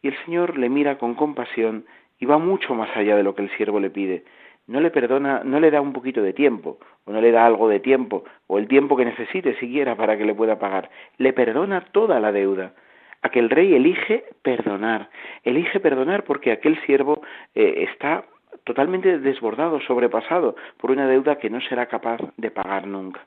Y 0.00 0.08
el 0.08 0.16
Señor 0.24 0.58
le 0.58 0.68
mira 0.68 0.98
con 0.98 1.14
compasión 1.14 1.86
y 2.22 2.24
va 2.24 2.38
mucho 2.38 2.72
más 2.76 2.96
allá 2.96 3.16
de 3.16 3.24
lo 3.24 3.34
que 3.34 3.42
el 3.42 3.50
siervo 3.56 3.80
le 3.80 3.90
pide. 3.90 4.22
No 4.68 4.80
le 4.80 4.92
perdona, 4.92 5.42
no 5.44 5.58
le 5.58 5.72
da 5.72 5.80
un 5.80 5.92
poquito 5.92 6.22
de 6.22 6.32
tiempo, 6.32 6.78
o 7.04 7.12
no 7.12 7.20
le 7.20 7.32
da 7.32 7.44
algo 7.44 7.68
de 7.68 7.80
tiempo, 7.80 8.22
o 8.46 8.58
el 8.58 8.68
tiempo 8.68 8.96
que 8.96 9.04
necesite 9.04 9.56
siquiera 9.56 9.96
para 9.96 10.16
que 10.16 10.24
le 10.24 10.32
pueda 10.32 10.60
pagar. 10.60 10.88
Le 11.18 11.32
perdona 11.32 11.80
toda 11.90 12.20
la 12.20 12.30
deuda. 12.30 12.74
Aquel 13.22 13.50
rey 13.50 13.74
elige 13.74 14.22
perdonar, 14.42 15.10
elige 15.42 15.80
perdonar 15.80 16.22
porque 16.22 16.52
aquel 16.52 16.80
siervo 16.86 17.22
eh, 17.56 17.88
está 17.90 18.24
totalmente 18.62 19.18
desbordado, 19.18 19.80
sobrepasado 19.80 20.54
por 20.76 20.92
una 20.92 21.08
deuda 21.08 21.40
que 21.40 21.50
no 21.50 21.60
será 21.60 21.86
capaz 21.86 22.20
de 22.36 22.52
pagar 22.52 22.86
nunca. 22.86 23.26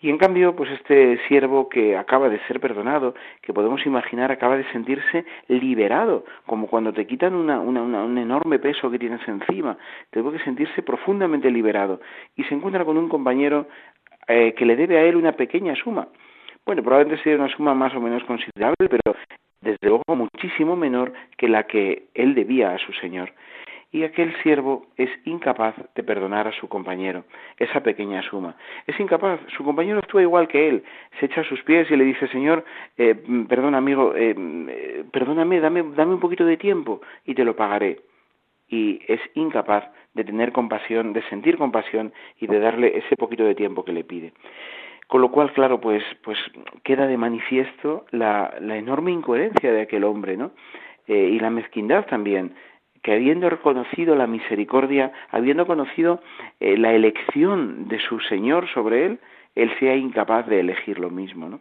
Y 0.00 0.10
en 0.10 0.18
cambio, 0.18 0.54
pues 0.54 0.70
este 0.70 1.18
siervo 1.26 1.68
que 1.68 1.96
acaba 1.96 2.28
de 2.28 2.38
ser 2.46 2.60
perdonado, 2.60 3.14
que 3.42 3.52
podemos 3.52 3.84
imaginar 3.84 4.30
acaba 4.30 4.56
de 4.56 4.70
sentirse 4.70 5.24
liberado, 5.48 6.24
como 6.46 6.68
cuando 6.68 6.92
te 6.92 7.06
quitan 7.06 7.34
una, 7.34 7.58
una, 7.58 7.82
un 7.82 8.16
enorme 8.16 8.60
peso 8.60 8.90
que 8.90 8.98
tienes 8.98 9.26
encima, 9.26 9.76
tengo 10.10 10.30
que 10.30 10.38
sentirse 10.40 10.82
profundamente 10.82 11.50
liberado. 11.50 12.00
Y 12.36 12.44
se 12.44 12.54
encuentra 12.54 12.84
con 12.84 12.96
un 12.96 13.08
compañero 13.08 13.66
eh, 14.28 14.54
que 14.54 14.64
le 14.64 14.76
debe 14.76 14.98
a 14.98 15.02
él 15.02 15.16
una 15.16 15.32
pequeña 15.32 15.74
suma. 15.74 16.06
Bueno, 16.64 16.82
probablemente 16.82 17.22
sea 17.24 17.34
una 17.34 17.48
suma 17.48 17.74
más 17.74 17.92
o 17.94 18.00
menos 18.00 18.22
considerable, 18.22 18.88
pero 18.88 19.16
desde 19.60 19.88
luego 19.88 20.04
muchísimo 20.14 20.76
menor 20.76 21.12
que 21.36 21.48
la 21.48 21.64
que 21.64 22.04
él 22.14 22.36
debía 22.36 22.72
a 22.72 22.78
su 22.78 22.92
señor 22.92 23.32
y 23.90 24.04
aquel 24.04 24.34
siervo 24.42 24.86
es 24.96 25.08
incapaz 25.24 25.74
de 25.94 26.02
perdonar 26.02 26.46
a 26.46 26.52
su 26.52 26.68
compañero 26.68 27.24
esa 27.58 27.82
pequeña 27.82 28.22
suma. 28.22 28.54
Es 28.86 28.98
incapaz, 29.00 29.40
su 29.56 29.64
compañero 29.64 29.98
actúa 29.98 30.22
igual 30.22 30.46
que 30.46 30.68
él, 30.68 30.84
se 31.18 31.26
echa 31.26 31.40
a 31.40 31.44
sus 31.44 31.62
pies 31.62 31.90
y 31.90 31.96
le 31.96 32.04
dice, 32.04 32.28
Señor, 32.28 32.64
eh, 32.98 33.14
perdona 33.48 33.78
amigo, 33.78 34.14
eh, 34.14 34.34
eh, 34.36 35.04
perdóname, 35.10 35.60
dame, 35.60 35.82
dame 35.96 36.14
un 36.14 36.20
poquito 36.20 36.44
de 36.44 36.58
tiempo 36.58 37.00
y 37.24 37.34
te 37.34 37.44
lo 37.44 37.56
pagaré. 37.56 38.00
Y 38.68 39.00
es 39.08 39.20
incapaz 39.34 39.84
de 40.12 40.24
tener 40.24 40.52
compasión, 40.52 41.14
de 41.14 41.22
sentir 41.22 41.56
compasión 41.56 42.12
y 42.38 42.46
de 42.46 42.60
darle 42.60 42.98
ese 42.98 43.16
poquito 43.16 43.44
de 43.44 43.54
tiempo 43.54 43.84
que 43.84 43.92
le 43.92 44.04
pide. 44.04 44.34
Con 45.06 45.22
lo 45.22 45.30
cual, 45.30 45.52
claro, 45.54 45.80
pues, 45.80 46.04
pues 46.22 46.36
queda 46.82 47.06
de 47.06 47.16
manifiesto 47.16 48.04
la, 48.10 48.54
la 48.60 48.76
enorme 48.76 49.10
incoherencia 49.10 49.72
de 49.72 49.80
aquel 49.80 50.04
hombre, 50.04 50.36
¿no? 50.36 50.50
y 51.06 51.40
la 51.40 51.48
mezquindad 51.48 52.04
también 52.04 52.52
que 53.02 53.12
habiendo 53.12 53.48
reconocido 53.50 54.14
la 54.16 54.26
misericordia, 54.26 55.12
habiendo 55.30 55.66
conocido 55.66 56.20
eh, 56.60 56.76
la 56.76 56.92
elección 56.92 57.88
de 57.88 58.00
su 58.00 58.20
Señor 58.20 58.68
sobre 58.72 59.06
él, 59.06 59.20
él 59.54 59.72
sea 59.78 59.96
incapaz 59.96 60.46
de 60.46 60.60
elegir 60.60 60.98
lo 60.98 61.10
mismo. 61.10 61.48
¿no? 61.48 61.60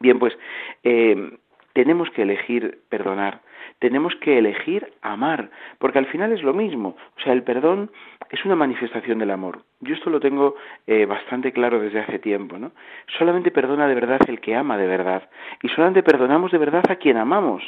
Bien, 0.00 0.18
pues 0.18 0.36
eh, 0.82 1.38
tenemos 1.72 2.08
que 2.10 2.22
elegir 2.22 2.80
perdonar, 2.88 3.40
tenemos 3.80 4.14
que 4.16 4.38
elegir 4.38 4.92
amar, 5.02 5.50
porque 5.78 5.98
al 5.98 6.06
final 6.06 6.32
es 6.32 6.42
lo 6.42 6.54
mismo. 6.54 6.96
O 7.16 7.20
sea, 7.20 7.32
el 7.32 7.42
perdón 7.42 7.90
es 8.30 8.44
una 8.44 8.56
manifestación 8.56 9.18
del 9.18 9.30
amor. 9.30 9.62
Yo 9.80 9.94
esto 9.94 10.08
lo 10.10 10.20
tengo 10.20 10.54
eh, 10.86 11.04
bastante 11.06 11.52
claro 11.52 11.80
desde 11.80 12.00
hace 12.00 12.18
tiempo, 12.18 12.58
¿no? 12.58 12.72
Solamente 13.18 13.50
perdona 13.50 13.88
de 13.88 13.94
verdad 13.94 14.20
el 14.28 14.40
que 14.40 14.54
ama 14.54 14.78
de 14.78 14.86
verdad, 14.86 15.28
y 15.62 15.68
solamente 15.68 16.02
perdonamos 16.02 16.52
de 16.52 16.58
verdad 16.58 16.84
a 16.88 16.96
quien 16.96 17.16
amamos. 17.16 17.62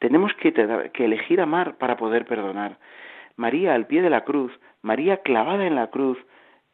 Tenemos 0.00 0.32
que, 0.34 0.52
elegir 1.04 1.40
amar 1.40 1.76
para 1.76 1.96
poder 1.96 2.24
perdonar. 2.24 2.78
María 3.36 3.74
al 3.74 3.86
pie 3.86 4.02
de 4.02 4.10
la 4.10 4.24
cruz, 4.24 4.52
María 4.82 5.18
clavada 5.18 5.66
en 5.66 5.74
la 5.74 5.88
cruz, 5.88 6.18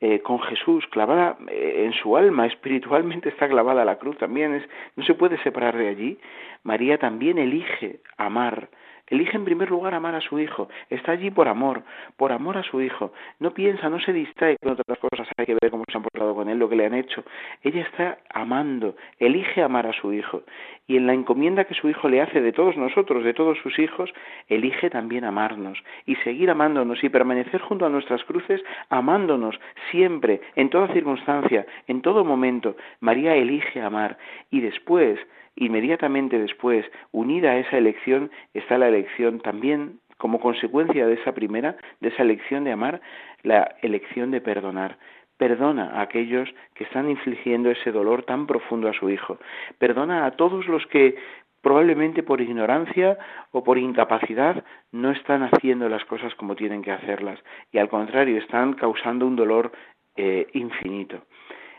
eh, 0.01 0.21
con 0.21 0.41
Jesús, 0.41 0.87
clavada 0.89 1.37
eh, 1.49 1.85
en 1.87 1.93
su 1.93 2.17
alma, 2.17 2.47
espiritualmente 2.55 3.29
está 3.29 3.49
clavada 3.49 3.83
a 3.83 3.85
la 3.85 3.99
cruz 3.99 4.17
también, 4.17 4.55
es, 4.55 4.63
no 4.95 5.05
se 5.05 5.15
puede 5.15 5.43
separar 5.43 5.77
de 5.77 5.89
allí. 5.89 6.19
María 6.63 6.99
también 6.99 7.39
elige 7.39 8.01
amar, 8.17 8.69
Elige 9.09 9.37
en 9.37 9.45
primer 9.45 9.71
lugar 9.71 9.95
amar 9.95 10.15
a 10.15 10.21
su 10.21 10.39
hijo. 10.39 10.69
Está 10.91 11.13
allí 11.13 11.31
por 11.31 11.47
amor, 11.47 11.83
por 12.17 12.33
amor 12.33 12.59
a 12.59 12.65
su 12.65 12.81
hijo. 12.81 13.13
No 13.39 13.53
piensa, 13.53 13.89
no 13.89 14.01
se 14.01 14.13
distrae 14.13 14.57
con 14.61 14.73
otras 14.73 14.99
cosas. 14.99 15.29
Hay 15.37 15.47
que 15.47 15.57
ver 15.61 15.71
cómo 15.71 15.85
se 15.91 15.97
han 15.97 16.03
portado 16.03 16.35
con 16.35 16.49
él, 16.49 16.59
lo 16.59 16.69
que 16.69 16.77
le 16.77 16.87
han 16.87 16.95
hecho. 16.95 17.23
Ella 17.63 17.83
está 17.83 18.19
amando, 18.33 18.97
elige 19.19 19.63
amar 19.63 19.87
a 19.87 19.93
su 19.93 20.13
hijo. 20.13 20.43
Y 20.89 20.97
en 20.97 21.07
la 21.07 21.15
encomienda 21.15 21.65
que 21.65 21.75
su 21.75 21.89
hijo 21.89 22.09
le 22.09 22.21
hace 22.21 22.41
de 22.41 22.53
todos 22.53 22.77
nosotros, 22.77 23.25
de 23.25 23.35
todos 23.35 23.59
sus 23.59 23.79
hijos, 23.79 24.13
elige 24.49 24.91
también 24.91 25.25
amarnos 25.25 25.79
y 26.05 26.17
seguir 26.17 26.51
amándonos 26.51 27.03
y 27.05 27.09
permanecer 27.09 27.61
junto 27.61 27.87
a 27.87 27.91
nuestras 27.91 28.25
cruces, 28.25 28.63
amándonos 28.89 29.59
siempre, 29.91 30.41
en 30.57 30.71
toda 30.71 30.93
circunstancia, 30.93 31.67
en 31.87 32.03
todo 32.03 32.25
momento. 32.25 32.77
María 33.01 33.37
elige 33.37 33.81
amar 33.81 34.19
y 34.51 34.61
después 34.61 35.19
Inmediatamente 35.57 36.39
después, 36.39 36.85
unida 37.13 37.53
a 37.53 37.59
esa 37.59 37.79
elección, 37.79 38.31
está 38.55 38.79
la 38.79 38.89
elección 38.89 39.41
también 39.41 40.01
como 40.19 40.41
consecuencia 40.41 41.07
de 41.07 41.15
esa 41.15 41.33
primera, 41.33 41.77
de 42.01 42.09
esa 42.09 42.23
elección 42.23 42.65
de 42.65 42.73
amar, 42.73 43.01
la 43.43 43.77
elección 43.83 44.31
de 44.31 44.41
perdonar. 44.41 44.99
Perdona 45.37 45.91
a 45.91 46.03
aquellos 46.03 46.49
que 46.75 46.85
están 46.85 47.11
infligiendo 47.11 47.71
ese 47.71 47.93
dolor 47.93 48.25
tan 48.25 48.47
profundo 48.47 48.89
a 48.89 48.95
su 48.95 49.11
hijo. 49.11 49.39
Perdona 49.79 50.25
a 50.25 50.31
todos 50.33 50.67
los 50.67 50.87
que 50.87 51.17
probablemente 51.61 52.23
por 52.23 52.41
ignorancia 52.41 53.19
o 53.51 53.65
por 53.65 53.77
incapacidad 53.77 54.65
no 54.93 55.11
están 55.11 55.43
haciendo 55.43 55.89
las 55.89 56.05
cosas 56.05 56.35
como 56.37 56.55
tienen 56.55 56.83
que 56.83 56.93
hacerlas 56.93 57.41
y 57.73 57.79
al 57.79 57.89
contrario 57.89 58.39
están 58.39 58.75
causando 58.75 59.27
un 59.27 59.37
dolor 59.37 59.73
eh, 60.17 60.47
infinito. 60.53 61.23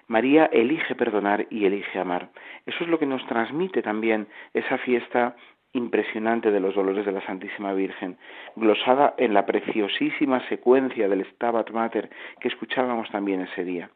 María 0.08 0.46
elige 0.46 0.96
perdonar 0.96 1.48
y 1.50 1.66
elige 1.66 2.00
amar. 2.00 2.30
Eso 2.66 2.84
es 2.84 2.90
lo 2.90 2.98
que 2.98 3.06
nos 3.06 3.26
transmite 3.28 3.82
también 3.82 4.28
esa 4.54 4.78
fiesta 4.78 5.36
impresionante 5.74 6.52
de 6.52 6.60
los 6.60 6.76
dolores 6.76 7.06
de 7.06 7.12
la 7.12 7.26
Santísima 7.26 7.74
Virgen, 7.74 8.18
glosada 8.56 9.14
en 9.18 9.34
la 9.34 9.46
preciosísima 9.46 10.40
secuencia 10.48 11.08
del 11.08 11.26
Stabat 11.26 11.72
Mater 11.72 12.10
que 12.40 12.48
escuchábamos 12.48 13.10
también 13.12 13.42
ese 13.42 13.64
día. 13.64 13.90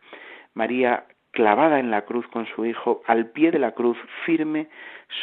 María, 0.54 1.06
clavada 1.32 1.80
en 1.80 1.92
la 1.92 2.02
cruz 2.02 2.28
con 2.28 2.46
su 2.46 2.66
Hijo, 2.66 3.02
al 3.08 3.28
pie 3.28 3.52
de 3.52 3.60
la 3.60 3.72
cruz, 3.72 3.98
firme, 4.26 4.68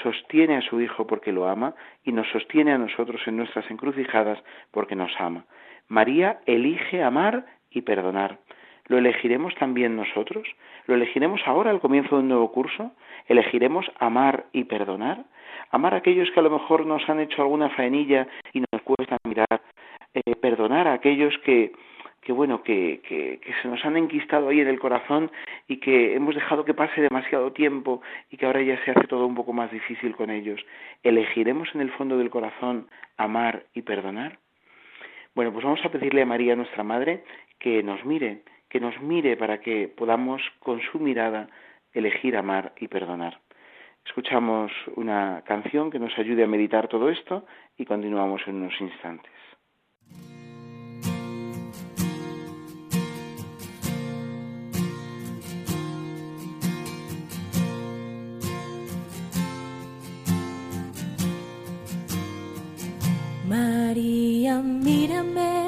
sostiene 0.02 0.56
a 0.56 0.62
su 0.62 0.80
Hijo 0.80 1.06
porque 1.06 1.32
lo 1.32 1.48
ama 1.48 1.74
y 2.02 2.12
nos 2.12 2.28
sostiene 2.28 2.72
a 2.72 2.78
nosotros 2.78 3.20
en 3.26 3.36
nuestras 3.36 3.70
encrucijadas 3.70 4.42
porque 4.70 4.96
nos 4.96 5.12
ama. 5.18 5.44
María 5.88 6.40
elige 6.46 7.02
amar 7.02 7.44
y 7.70 7.82
perdonar. 7.82 8.38
¿Lo 8.88 8.98
elegiremos 8.98 9.54
también 9.56 9.96
nosotros? 9.96 10.48
¿Lo 10.86 10.94
elegiremos 10.94 11.40
ahora 11.46 11.70
al 11.70 11.80
comienzo 11.80 12.16
de 12.16 12.22
un 12.22 12.28
nuevo 12.28 12.50
curso? 12.50 12.92
¿Elegiremos 13.26 13.86
amar 13.98 14.46
y 14.52 14.64
perdonar? 14.64 15.24
Amar 15.70 15.94
a 15.94 15.98
aquellos 15.98 16.30
que 16.30 16.40
a 16.40 16.42
lo 16.42 16.50
mejor 16.50 16.86
nos 16.86 17.06
han 17.08 17.20
hecho 17.20 17.42
alguna 17.42 17.68
faenilla 17.70 18.26
y 18.54 18.60
nos 18.60 18.82
cuesta 18.82 19.18
mirar. 19.24 19.60
Eh, 20.14 20.34
perdonar 20.36 20.88
a 20.88 20.94
aquellos 20.94 21.36
que, 21.44 21.72
que 22.22 22.32
bueno, 22.32 22.62
que, 22.62 23.00
que, 23.06 23.40
que, 23.44 23.52
se 23.60 23.68
nos 23.68 23.84
han 23.84 23.98
enquistado 23.98 24.48
ahí 24.48 24.60
en 24.60 24.68
el 24.68 24.80
corazón 24.80 25.30
y 25.68 25.76
que 25.76 26.14
hemos 26.14 26.34
dejado 26.34 26.64
que 26.64 26.72
pase 26.72 27.02
demasiado 27.02 27.52
tiempo 27.52 28.00
y 28.30 28.38
que 28.38 28.46
ahora 28.46 28.62
ya 28.62 28.82
se 28.84 28.92
hace 28.92 29.06
todo 29.06 29.26
un 29.26 29.34
poco 29.34 29.52
más 29.52 29.70
difícil 29.70 30.16
con 30.16 30.30
ellos. 30.30 30.64
¿Elegiremos 31.02 31.68
en 31.74 31.82
el 31.82 31.90
fondo 31.90 32.16
del 32.16 32.30
corazón 32.30 32.88
amar 33.18 33.64
y 33.74 33.82
perdonar? 33.82 34.38
Bueno, 35.34 35.52
pues 35.52 35.64
vamos 35.64 35.84
a 35.84 35.90
pedirle 35.90 36.22
a 36.22 36.26
María, 36.26 36.56
nuestra 36.56 36.82
Madre, 36.82 37.22
que 37.58 37.82
nos 37.82 38.04
mire, 38.06 38.42
que 38.68 38.80
nos 38.80 39.00
mire 39.00 39.36
para 39.36 39.60
que 39.60 39.88
podamos 39.88 40.42
con 40.60 40.80
su 40.80 40.98
mirada 40.98 41.48
elegir 41.92 42.36
amar 42.36 42.72
y 42.78 42.88
perdonar. 42.88 43.40
Escuchamos 44.04 44.72
una 44.96 45.42
canción 45.44 45.90
que 45.90 45.98
nos 45.98 46.16
ayude 46.18 46.44
a 46.44 46.46
meditar 46.46 46.88
todo 46.88 47.10
esto 47.10 47.44
y 47.76 47.84
continuamos 47.84 48.42
en 48.46 48.56
unos 48.56 48.80
instantes. 48.80 49.32
María, 63.46 64.58
mírame 64.58 65.67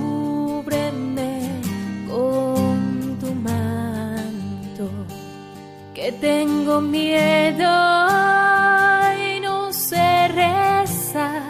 que 6.01 6.11
tengo 6.13 6.81
miedo 6.81 7.69
y 9.23 9.39
no 9.39 9.71
sé 9.71 10.27
rezar, 10.29 11.43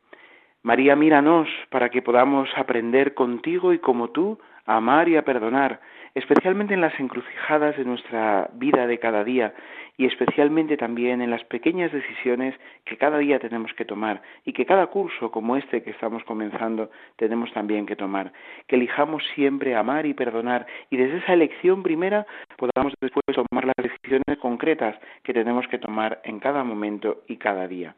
María, 0.63 0.95
míranos 0.95 1.47
para 1.69 1.89
que 1.89 2.03
podamos 2.03 2.47
aprender 2.55 3.15
contigo 3.15 3.73
y 3.73 3.79
como 3.79 4.11
tú 4.11 4.37
a 4.67 4.77
amar 4.77 5.09
y 5.09 5.17
a 5.17 5.25
perdonar, 5.25 5.81
especialmente 6.13 6.75
en 6.75 6.81
las 6.81 6.99
encrucijadas 6.99 7.77
de 7.77 7.83
nuestra 7.83 8.47
vida 8.53 8.85
de 8.85 8.99
cada 8.99 9.23
día 9.23 9.55
y 9.97 10.05
especialmente 10.05 10.77
también 10.77 11.21
en 11.21 11.31
las 11.31 11.43
pequeñas 11.45 11.91
decisiones 11.91 12.53
que 12.85 12.95
cada 12.95 13.17
día 13.17 13.39
tenemos 13.39 13.73
que 13.73 13.85
tomar 13.85 14.21
y 14.45 14.53
que 14.53 14.67
cada 14.67 14.85
curso 14.85 15.31
como 15.31 15.57
este 15.57 15.81
que 15.81 15.89
estamos 15.89 16.23
comenzando 16.25 16.91
tenemos 17.15 17.51
también 17.53 17.87
que 17.87 17.95
tomar. 17.95 18.31
Que 18.67 18.75
elijamos 18.75 19.23
siempre 19.33 19.75
amar 19.75 20.05
y 20.05 20.13
perdonar 20.13 20.67
y 20.91 20.97
desde 20.97 21.17
esa 21.17 21.33
elección 21.33 21.81
primera 21.81 22.27
podamos 22.55 22.93
después 23.01 23.23
tomar 23.33 23.65
las 23.65 23.75
decisiones 23.77 24.37
concretas 24.39 24.95
que 25.23 25.33
tenemos 25.33 25.67
que 25.67 25.79
tomar 25.79 26.21
en 26.23 26.39
cada 26.39 26.63
momento 26.63 27.23
y 27.27 27.37
cada 27.37 27.67
día. 27.67 27.95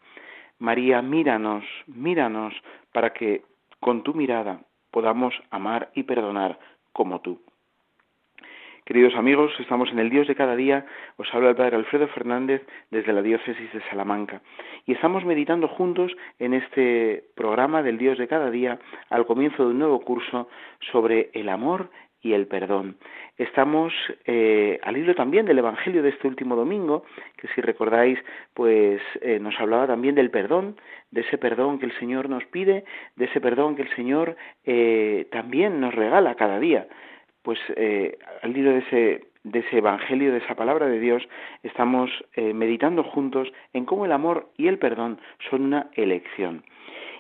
María, 0.64 1.02
míranos, 1.02 1.66
míranos, 1.88 2.54
para 2.94 3.12
que 3.12 3.42
con 3.82 4.02
tu 4.02 4.14
mirada 4.14 4.62
podamos 4.92 5.34
amar 5.52 5.92
y 5.94 6.04
perdonar 6.04 6.58
como 6.94 7.20
tú. 7.20 7.42
Queridos 8.86 9.14
amigos, 9.16 9.52
estamos 9.60 9.92
en 9.92 10.00
el 10.00 10.10
Dios 10.10 10.26
de 10.26 10.36
cada 10.36 10.56
día. 10.56 10.86
Os 11.18 11.28
habla 11.34 11.50
el 11.50 11.58
Padre 11.58 11.76
Alfredo 11.76 12.08
Fernández 12.08 12.66
desde 12.92 13.12
la 13.12 13.22
Diócesis 13.22 13.74
de 13.74 13.82
Salamanca. 13.90 14.42
Y 14.86 14.94
estamos 14.94 15.26
meditando 15.26 15.68
juntos 15.68 16.14
en 16.40 16.54
este 16.54 17.26
programa 17.36 17.84
del 17.84 17.98
Dios 17.98 18.18
de 18.18 18.30
cada 18.30 18.50
día 18.50 18.80
al 19.10 19.26
comienzo 19.26 19.66
de 19.66 19.72
un 19.72 19.80
nuevo 19.80 20.00
curso 20.00 20.48
sobre 20.94 21.30
el 21.34 21.50
amor 21.50 21.90
y 22.24 22.34
el 22.34 22.48
perdón. 22.48 22.96
Estamos 23.38 23.94
eh, 24.26 24.80
al 24.82 24.98
hilo 24.98 25.14
también 25.14 25.46
del 25.46 25.60
Evangelio 25.60 26.02
de 26.02 26.10
este 26.10 26.28
último 26.28 26.56
domingo, 26.56 27.04
que 27.38 27.50
si 27.50 27.62
recordáis, 27.62 28.18
pues 28.54 29.02
eh, 29.22 29.40
nos 29.40 29.60
hablaba 29.60 29.88
también 29.88 30.16
del 30.16 30.32
perdón, 30.32 30.78
de 31.12 31.22
ese 31.22 31.38
perdón 31.38 31.80
que 31.80 31.86
el 31.86 32.00
Señor 32.00 32.30
nos 32.30 32.46
pide, 32.46 32.86
de 33.18 33.26
ese 33.26 33.42
perdón 33.42 33.76
que 33.76 33.84
el 33.84 33.96
Señor 33.96 34.38
eh, 34.66 35.28
también 35.32 35.82
nos 35.82 35.94
regala 35.94 36.36
cada 36.36 36.60
día. 36.60 36.88
Pues 37.44 37.60
al 38.42 38.56
hilo 38.56 38.72
de 38.72 38.80
ese, 38.80 39.26
de 39.44 39.60
ese 39.60 39.80
Evangelio, 39.80 40.32
de 40.32 40.38
esa 40.38 40.56
palabra 40.56 40.88
de 40.88 40.98
Dios, 40.98 41.28
estamos 41.62 42.10
meditando 42.38 43.04
juntos 43.04 43.52
en 43.74 43.84
cómo 43.84 44.06
el 44.06 44.14
amor 44.14 44.48
y 44.56 44.68
el 44.68 44.80
perdón 44.80 45.20
son 45.50 45.64
una 45.64 45.90
elección. 45.96 46.64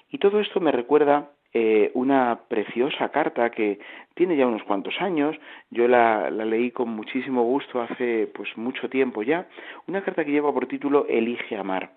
Y 0.10 0.20
todo 0.20 0.40
esto 0.40 0.62
me 0.62 0.72
recuerda 0.72 1.32
eh, 1.54 1.92
una 1.94 2.40
preciosa 2.48 3.10
carta 3.10 3.52
que 3.52 3.80
tiene 4.16 4.36
ya 4.36 4.48
unos 4.48 4.64
cuantos 4.64 5.00
años, 5.00 5.36
yo 5.70 5.88
la, 5.88 6.30
la, 6.30 6.46
leí 6.46 6.72
con 6.72 6.90
muchísimo 6.90 7.44
gusto 7.44 7.82
hace 7.82 8.28
pues 8.34 8.50
mucho 8.58 8.90
tiempo 8.90 9.22
ya, 9.24 9.48
una 9.88 10.02
carta 10.02 10.26
que 10.26 10.32
lleva 10.32 10.54
por 10.54 10.68
título 10.68 11.06
Elige 11.08 11.56
amar. 11.56 11.92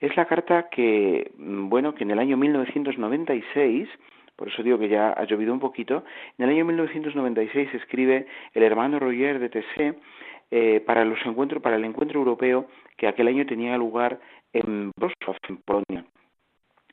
Es 0.00 0.16
la 0.16 0.26
carta 0.26 0.68
que, 0.68 1.30
mm, 1.38 1.68
bueno, 1.68 1.94
que 1.94 2.04
en 2.04 2.10
el 2.10 2.18
año 2.18 2.36
1996, 2.36 3.88
por 4.36 4.48
eso 4.48 4.62
digo 4.62 4.78
que 4.78 4.88
ya 4.88 5.10
ha 5.10 5.24
llovido 5.24 5.52
un 5.52 5.60
poquito, 5.60 6.04
en 6.38 6.44
el 6.44 6.50
año 6.50 6.64
1996 6.64 7.74
escribe 7.74 8.26
el 8.54 8.62
hermano 8.62 8.98
Roger 8.98 9.38
de 9.38 9.48
Tessé 9.48 9.94
eh, 10.50 10.80
para 10.86 11.04
los 11.04 11.18
encuentros, 11.24 11.62
para 11.62 11.76
el 11.76 11.84
encuentro 11.84 12.18
europeo 12.18 12.66
que 12.96 13.08
aquel 13.08 13.28
año 13.28 13.46
tenía 13.46 13.76
lugar 13.78 14.20
en 14.52 14.90
Wrocław, 14.98 15.36
en 15.48 15.56
Polonia. 15.58 16.04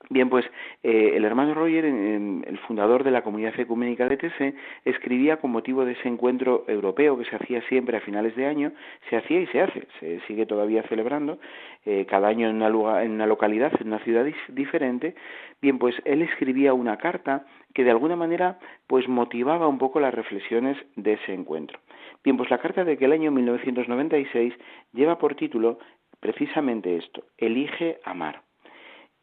Bien, 0.09 0.29
pues 0.29 0.45
eh, 0.83 1.13
el 1.15 1.23
hermano 1.23 1.53
Roger, 1.53 1.85
el 1.85 2.59
fundador 2.67 3.03
de 3.03 3.11
la 3.11 3.21
comunidad 3.21 3.57
ecuménica 3.57 4.07
de 4.07 4.17
TC, 4.17 4.53
escribía 4.85 5.37
con 5.37 5.51
motivo 5.51 5.85
de 5.85 5.93
ese 5.93 6.09
encuentro 6.09 6.65
europeo 6.67 7.17
que 7.17 7.25
se 7.25 7.35
hacía 7.35 7.61
siempre 7.69 7.97
a 7.97 8.01
finales 8.01 8.35
de 8.35 8.45
año, 8.45 8.73
se 9.09 9.15
hacía 9.15 9.39
y 9.39 9.47
se 9.47 9.61
hace, 9.61 9.87
se 9.99 10.19
sigue 10.27 10.45
todavía 10.45 10.83
celebrando, 10.83 11.39
eh, 11.85 12.05
cada 12.05 12.27
año 12.27 12.49
en 12.49 12.61
una, 12.61 13.03
en 13.03 13.11
una 13.11 13.25
localidad, 13.25 13.71
en 13.79 13.87
una 13.87 13.99
ciudad 13.99 14.25
diferente. 14.49 15.15
Bien, 15.61 15.79
pues 15.79 15.95
él 16.03 16.21
escribía 16.21 16.73
una 16.73 16.97
carta 16.97 17.45
que 17.73 17.83
de 17.83 17.91
alguna 17.91 18.15
manera 18.15 18.59
pues 18.87 19.07
motivaba 19.07 19.67
un 19.67 19.77
poco 19.77 19.99
las 19.99 20.13
reflexiones 20.13 20.77
de 20.97 21.13
ese 21.13 21.33
encuentro. 21.33 21.79
Bien, 22.23 22.37
pues 22.37 22.49
la 22.49 22.59
carta 22.59 22.83
de 22.83 22.97
que 22.97 23.05
el 23.05 23.13
año 23.13 23.31
1996 23.31 24.53
lleva 24.93 25.17
por 25.17 25.35
título 25.35 25.79
precisamente 26.19 26.97
esto, 26.97 27.23
Elige 27.37 27.99
amar. 28.03 28.41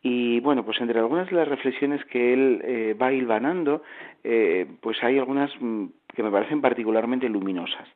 Y 0.02 0.40
bueno, 0.40 0.64
pues 0.64 0.80
entre 0.80 0.98
algunas 0.98 1.28
de 1.28 1.36
las 1.36 1.48
reflexiones 1.48 2.04
que 2.06 2.32
él 2.32 2.62
eh, 2.64 2.96
va 3.00 3.12
hilvanando, 3.12 3.82
eh, 4.24 4.66
pues 4.80 5.02
hay 5.02 5.18
algunas 5.18 5.50
mm, 5.60 5.86
que 6.14 6.22
me 6.22 6.30
parecen 6.30 6.60
particularmente 6.60 7.28
luminosas. 7.28 7.86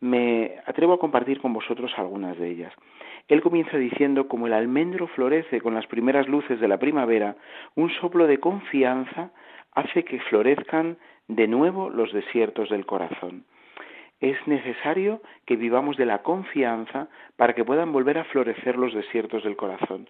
Me 0.00 0.56
atrevo 0.66 0.94
a 0.94 0.98
compartir 0.98 1.40
con 1.40 1.52
vosotros 1.52 1.92
algunas 1.96 2.38
de 2.38 2.50
ellas. 2.50 2.72
Él 3.28 3.40
comienza 3.40 3.76
diciendo, 3.76 4.26
como 4.28 4.46
el 4.46 4.52
almendro 4.52 5.06
florece 5.08 5.60
con 5.60 5.74
las 5.74 5.86
primeras 5.86 6.26
luces 6.26 6.58
de 6.58 6.68
la 6.68 6.78
primavera, 6.78 7.36
un 7.76 7.90
soplo 7.90 8.26
de 8.26 8.38
confianza 8.38 9.30
hace 9.74 10.04
que 10.04 10.20
florezcan 10.20 10.96
de 11.28 11.46
nuevo 11.46 11.88
los 11.88 12.12
desiertos 12.12 12.68
del 12.70 12.84
corazón 12.84 13.44
es 14.22 14.38
necesario 14.46 15.20
que 15.46 15.56
vivamos 15.56 15.96
de 15.96 16.06
la 16.06 16.22
confianza 16.22 17.08
para 17.36 17.54
que 17.54 17.64
puedan 17.64 17.92
volver 17.92 18.18
a 18.18 18.24
florecer 18.24 18.78
los 18.78 18.94
desiertos 18.94 19.42
del 19.42 19.56
corazón. 19.56 20.08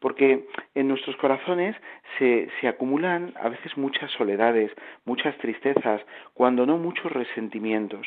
Porque 0.00 0.46
en 0.74 0.86
nuestros 0.86 1.16
corazones 1.16 1.74
se, 2.18 2.50
se, 2.60 2.68
acumulan 2.68 3.32
a 3.40 3.48
veces 3.48 3.74
muchas 3.78 4.10
soledades, 4.12 4.70
muchas 5.06 5.34
tristezas, 5.38 6.02
cuando 6.34 6.66
no 6.66 6.76
muchos 6.76 7.10
resentimientos. 7.10 8.06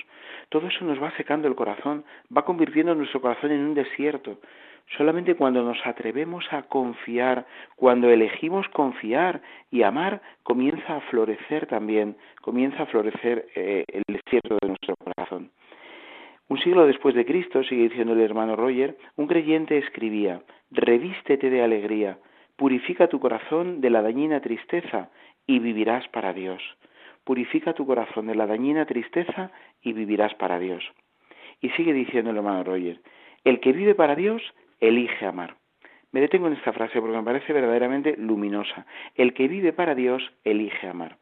Todo 0.49 0.67
eso 0.67 0.85
nos 0.85 1.01
va 1.01 1.09
secando 1.17 1.47
el 1.47 1.55
corazón, 1.55 2.05
va 2.35 2.45
convirtiendo 2.45 2.93
nuestro 2.93 3.19
corazón 3.19 3.51
en 3.51 3.61
un 3.61 3.73
desierto. 3.73 4.37
Solamente 4.95 5.35
cuando 5.35 5.63
nos 5.63 5.77
atrevemos 5.85 6.45
a 6.51 6.63
confiar, 6.63 7.45
cuando 7.75 8.09
elegimos 8.09 8.67
confiar 8.69 9.41
y 9.69 9.83
amar, 9.83 10.21
comienza 10.43 10.95
a 10.95 11.01
florecer 11.01 11.67
también, 11.67 12.15
comienza 12.41 12.83
a 12.83 12.85
florecer 12.85 13.47
eh, 13.55 13.83
el 13.87 14.03
desierto 14.07 14.57
de 14.61 14.69
nuestro 14.69 14.95
corazón. 14.95 15.51
Un 16.47 16.59
siglo 16.59 16.87
después 16.87 17.13
de 17.15 17.25
Cristo, 17.25 17.61
sigue 17.63 17.89
diciendo 17.89 18.13
el 18.13 18.21
hermano 18.21 18.55
Roger, 18.55 18.97
un 19.17 19.27
creyente 19.27 19.77
escribía, 19.77 20.41
revístete 20.71 21.49
de 21.49 21.61
alegría, 21.61 22.19
purifica 22.55 23.07
tu 23.07 23.19
corazón 23.19 23.81
de 23.81 23.89
la 23.89 24.01
dañina 24.01 24.39
tristeza 24.39 25.09
y 25.45 25.59
vivirás 25.59 26.07
para 26.07 26.31
Dios. 26.31 26.61
Purifica 27.25 27.73
tu 27.73 27.85
corazón 27.85 28.27
de 28.27 28.35
la 28.35 28.47
dañina 28.47 28.85
tristeza 28.85 29.51
y 29.81 29.91
vivirás 29.91 30.33
para 30.35 30.57
Dios. 30.59 30.81
Y 31.59 31.69
sigue 31.71 31.91
diciendo 31.91 32.31
el 32.31 32.37
hermano 32.37 32.63
Roger, 32.63 33.01
el 33.43 33.59
que 33.59 33.73
vive 33.73 33.93
para 33.93 34.15
Dios 34.15 34.41
elige 34.79 35.25
amar. 35.25 35.55
Me 36.11 36.21
detengo 36.21 36.47
en 36.47 36.53
esta 36.53 36.73
frase 36.73 37.01
porque 37.01 37.17
me 37.17 37.23
parece 37.23 37.53
verdaderamente 37.53 38.15
luminosa. 38.17 38.85
El 39.15 39.33
que 39.33 39.47
vive 39.47 39.73
para 39.73 39.95
Dios 39.95 40.23
elige 40.43 40.87
amar. 40.87 41.17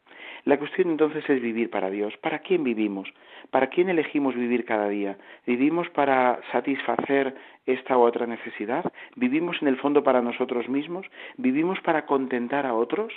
La 0.45 0.59
cuestión 0.59 0.91
entonces 0.91 1.27
es 1.27 1.41
vivir 1.41 1.71
para 1.71 1.89
Dios. 1.89 2.15
¿Para 2.17 2.39
quién 2.39 2.63
vivimos? 2.63 3.11
¿Para 3.49 3.67
quién 3.67 3.89
elegimos 3.89 4.35
vivir 4.35 4.63
cada 4.63 4.87
día? 4.89 5.17
¿Vivimos 5.47 5.89
para 5.89 6.39
satisfacer 6.51 7.35
esta 7.65 7.97
u 7.97 8.01
otra 8.01 8.27
necesidad? 8.27 8.85
¿Vivimos 9.15 9.57
en 9.61 9.69
el 9.69 9.77
fondo 9.77 10.03
para 10.03 10.21
nosotros 10.21 10.69
mismos? 10.69 11.07
¿Vivimos 11.37 11.79
para 11.81 12.05
contentar 12.05 12.67
a 12.67 12.75
otros? 12.75 13.11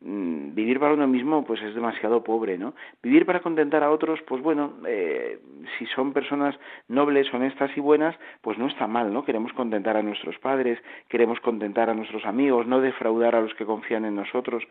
Mm, 0.00 0.54
vivir 0.54 0.78
para 0.78 0.92
uno 0.92 1.06
mismo 1.06 1.42
pues 1.44 1.62
es 1.62 1.74
demasiado 1.74 2.22
pobre, 2.22 2.58
¿no? 2.58 2.74
Vivir 3.02 3.24
para 3.24 3.40
contentar 3.40 3.82
a 3.82 3.90
otros, 3.90 4.20
pues 4.28 4.42
bueno, 4.42 4.74
eh, 4.86 5.38
si 5.78 5.86
son 5.86 6.12
personas 6.12 6.54
nobles, 6.88 7.32
honestas 7.32 7.70
y 7.76 7.80
buenas, 7.80 8.14
pues 8.42 8.58
no 8.58 8.66
está 8.66 8.86
mal, 8.86 9.10
¿no? 9.12 9.24
Queremos 9.24 9.54
contentar 9.54 9.96
a 9.96 10.02
nuestros 10.02 10.38
padres, 10.38 10.78
queremos 11.08 11.40
contentar 11.40 11.88
a 11.88 11.94
nuestros 11.94 12.26
amigos, 12.26 12.66
no 12.66 12.80
defraudar 12.82 13.34
a 13.34 13.40
los 13.40 13.54
que 13.54 13.64
confían 13.64 14.04
en 14.04 14.16
nosotros, 14.16 14.64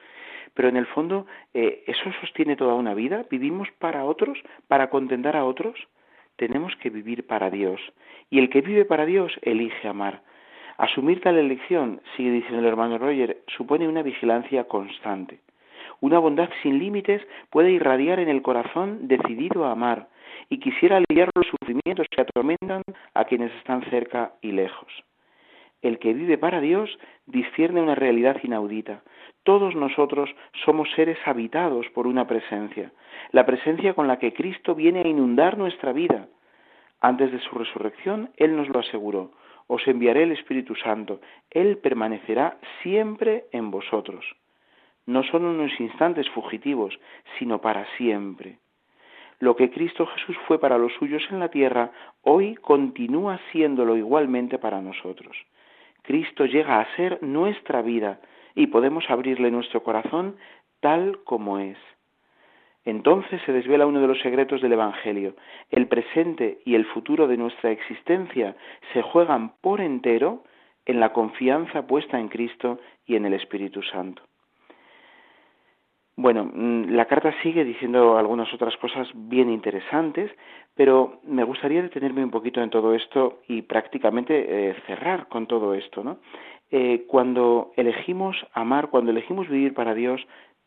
pero 0.53 0.69
en 0.69 0.77
el 0.77 0.85
fondo 0.85 1.25
eh, 1.55 1.83
eso 1.87 2.11
sostiene 2.21 2.55
toda 2.55 2.75
una 2.75 2.93
vida. 2.93 3.25
Vivimos 3.29 3.67
para 3.79 4.05
otros, 4.05 4.37
para 4.67 4.91
contentar 4.91 5.35
a 5.35 5.45
otros. 5.45 5.75
Tenemos 6.35 6.75
que 6.75 6.91
vivir 6.91 7.25
para 7.25 7.49
Dios 7.49 7.81
y 8.29 8.39
el 8.39 8.49
que 8.49 8.61
vive 8.61 8.85
para 8.85 9.05
Dios 9.05 9.31
elige 9.41 9.87
amar. 9.87 10.21
Asumir 10.77 11.21
tal 11.21 11.37
elección, 11.37 12.01
sigue 12.15 12.31
diciendo 12.31 12.59
el 12.59 12.65
hermano 12.65 12.97
Roger, 12.97 13.37
supone 13.47 13.87
una 13.87 14.03
vigilancia 14.03 14.65
constante. 14.65 15.39
Una 16.01 16.19
bondad 16.19 16.49
sin 16.61 16.79
límites 16.79 17.25
puede 17.49 17.71
irradiar 17.71 18.19
en 18.19 18.27
el 18.27 18.41
corazón 18.41 19.07
decidido 19.07 19.65
a 19.65 19.71
amar 19.71 20.09
y 20.49 20.59
quisiera 20.59 20.97
aliviar 20.97 21.29
los 21.33 21.47
sufrimientos 21.47 22.07
que 22.11 22.21
atormentan 22.21 22.81
a 23.13 23.23
quienes 23.23 23.53
están 23.53 23.83
cerca 23.89 24.33
y 24.41 24.51
lejos. 24.51 24.91
El 25.81 25.97
que 25.97 26.13
vive 26.13 26.37
para 26.37 26.59
Dios 26.59 26.89
discierne 27.25 27.81
una 27.81 27.95
realidad 27.95 28.37
inaudita. 28.43 29.01
Todos 29.43 29.75
nosotros 29.75 30.29
somos 30.65 30.89
seres 30.95 31.17
habitados 31.25 31.85
por 31.93 32.05
una 32.05 32.27
presencia, 32.27 32.91
la 33.31 33.45
presencia 33.45 33.93
con 33.93 34.07
la 34.07 34.19
que 34.19 34.33
Cristo 34.33 34.75
viene 34.75 35.01
a 35.01 35.07
inundar 35.07 35.57
nuestra 35.57 35.93
vida. 35.93 36.27
Antes 36.99 37.31
de 37.31 37.39
su 37.39 37.55
resurrección, 37.57 38.31
Él 38.35 38.57
nos 38.57 38.67
lo 38.67 38.79
aseguró 38.79 39.31
os 39.67 39.87
enviaré 39.87 40.23
el 40.23 40.31
Espíritu 40.31 40.75
Santo, 40.75 41.21
Él 41.49 41.77
permanecerá 41.77 42.57
siempre 42.81 43.45
en 43.51 43.71
vosotros. 43.71 44.25
No 45.05 45.23
son 45.23 45.45
unos 45.45 45.79
instantes 45.79 46.29
fugitivos, 46.29 46.99
sino 47.37 47.61
para 47.61 47.85
siempre. 47.97 48.59
Lo 49.39 49.55
que 49.55 49.69
Cristo 49.69 50.05
Jesús 50.07 50.37
fue 50.47 50.59
para 50.59 50.77
los 50.77 50.93
suyos 50.93 51.23
en 51.29 51.39
la 51.39 51.49
tierra, 51.49 51.91
hoy 52.21 52.55
continúa 52.55 53.39
siéndolo 53.51 53.97
igualmente 53.97 54.57
para 54.57 54.81
nosotros. 54.81 55.35
Cristo 56.03 56.45
llega 56.45 56.79
a 56.79 56.95
ser 56.95 57.21
nuestra 57.21 57.81
vida 57.81 58.19
y 58.53 58.67
podemos 58.67 59.09
abrirle 59.09 59.51
nuestro 59.51 59.83
corazón 59.83 60.37
tal 60.79 61.19
como 61.23 61.59
es. 61.59 61.77
Entonces 62.85 63.41
se 63.45 63.51
desvela 63.51 63.87
uno 63.87 63.99
de 63.99 64.07
los 64.07 64.19
secretos 64.19 64.61
del 64.61 64.73
Evangelio. 64.73 65.35
El 65.71 65.87
presente 65.87 66.59
y 66.65 66.75
el 66.75 66.85
futuro 66.85 67.27
de 67.27 67.37
nuestra 67.37 67.71
existencia 67.71 68.55
se 68.93 69.01
juegan 69.01 69.53
por 69.61 69.81
entero 69.81 70.43
en 70.85 70.99
la 70.99 71.11
confianza 71.11 71.87
puesta 71.87 72.19
en 72.19 72.29
Cristo 72.29 72.79
y 73.07 73.15
en 73.15 73.25
el 73.25 73.33
Espíritu 73.33 73.81
Santo. 73.81 74.21
Bueno, 76.17 76.45
mm, 76.45 76.91
la 76.91 77.05
carta 77.05 77.33
sigue 77.43 77.65
diciendo 77.65 78.17
algunas 78.17 78.53
otras 78.53 78.77
cosas 78.77 79.09
bien 79.13 79.49
interesantes, 79.49 80.31
pero 80.73 81.19
me 81.23 81.43
gustaría 81.43 81.81
detenerme 81.81 82.23
un 82.23 82.31
poquito 82.31 82.61
en 82.61 82.69
todo 82.69 82.93
esto 82.93 83.41
y 83.47 83.63
prácticamente 83.63 84.69
eh, 84.69 84.75
cerrar 84.87 85.27
con 85.27 85.47
todo 85.47 85.73
esto, 85.73 86.03
¿no? 86.03 86.19
Eh, 86.71 87.05
cuando 87.07 87.71
elegimos 87.75 88.37
amar, 88.53 88.89
cuando 88.89 89.11
elegimos 89.11 89.49
vivir 89.49 89.73
para 89.73 89.93
Dios, 89.93 90.25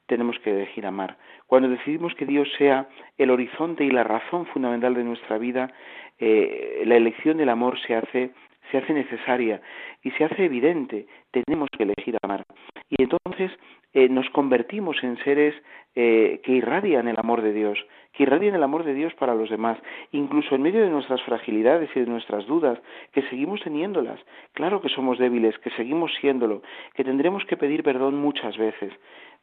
tenemos 0.09 0.38
que 0.40 0.51
elegir 0.51 0.87
amar. 0.87 1.16
Cuando 1.47 1.68
decidimos 1.68 2.14
que 2.14 2.27
Dios 2.27 2.49
sea 2.59 2.88
el 3.16 3.31
horizonte 3.31 3.85
y 3.85 3.90
la 3.90 4.03
razón 4.03 4.47
fundamental 4.47 4.94
de 4.94 5.05
nuestra 5.05 5.38
vida, 5.38 5.73
eh, 6.18 6.83
la 6.85 6.97
elección 6.97 7.37
del 7.37 7.51
amor 7.51 7.79
se 7.87 7.94
hace, 7.94 8.31
se 8.73 8.79
hace 8.79 8.92
necesaria 8.92 9.61
y 10.03 10.11
se 10.12 10.25
hace 10.25 10.47
evidente. 10.47 11.07
Tenemos 11.31 11.68
que 11.71 11.85
elegir 11.85 12.16
amar. 12.23 12.44
Y 12.90 13.03
entonces 13.03 13.53
eh, 13.92 14.09
nos 14.09 14.29
convertimos 14.31 14.97
en 15.03 15.16
seres 15.25 15.55
eh, 15.94 16.40
que 16.44 16.53
irradian 16.53 17.09
el 17.09 17.18
amor 17.18 17.42
de 17.42 17.53
Dios, 17.53 17.79
que 18.12 18.23
irradian 18.23 18.55
el 18.55 18.62
amor 18.62 18.85
de 18.85 18.94
Dios 18.94 19.14
para 19.14 19.35
los 19.35 19.51
demás, 19.51 19.79
incluso 20.12 20.55
en 20.55 20.62
medio 20.62 20.83
de 20.83 20.90
nuestras 20.90 21.23
fragilidades 21.23 21.90
y 21.94 22.01
de 22.01 22.07
nuestras 22.07 22.47
dudas, 22.47 22.79
que 23.12 23.23
seguimos 23.23 23.61
teniéndolas. 23.62 24.21
Claro 24.53 24.81
que 24.81 24.88
somos 24.88 25.18
débiles, 25.18 25.59
que 25.59 25.71
seguimos 25.71 26.12
siéndolo, 26.21 26.62
que 26.94 27.05
tendremos 27.05 27.44
que 27.47 27.57
pedir 27.57 27.83
perdón 27.83 28.16
muchas 28.16 28.57
veces, 28.57 28.92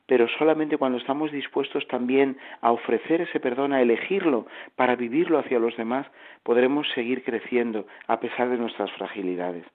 pero 0.06 0.28
solamente 0.38 0.78
cuando 0.78 0.98
estamos 0.98 1.32
dispuestos 1.32 1.88
también 1.88 2.38
a 2.62 2.72
ofrecer 2.72 3.22
ese 3.22 3.40
perdón, 3.40 3.74
a 3.74 3.82
elegirlo 3.82 4.46
para 4.76 4.96
vivirlo 4.96 5.40
hacia 5.40 5.60
los 5.60 5.76
demás, 5.78 6.08
podremos 6.44 6.88
seguir 6.94 7.24
creciendo 7.24 7.86
a 8.08 8.20
pesar 8.20 8.50
de 8.50 8.58
nuestras 8.58 8.92
fragilidades. 8.92 9.66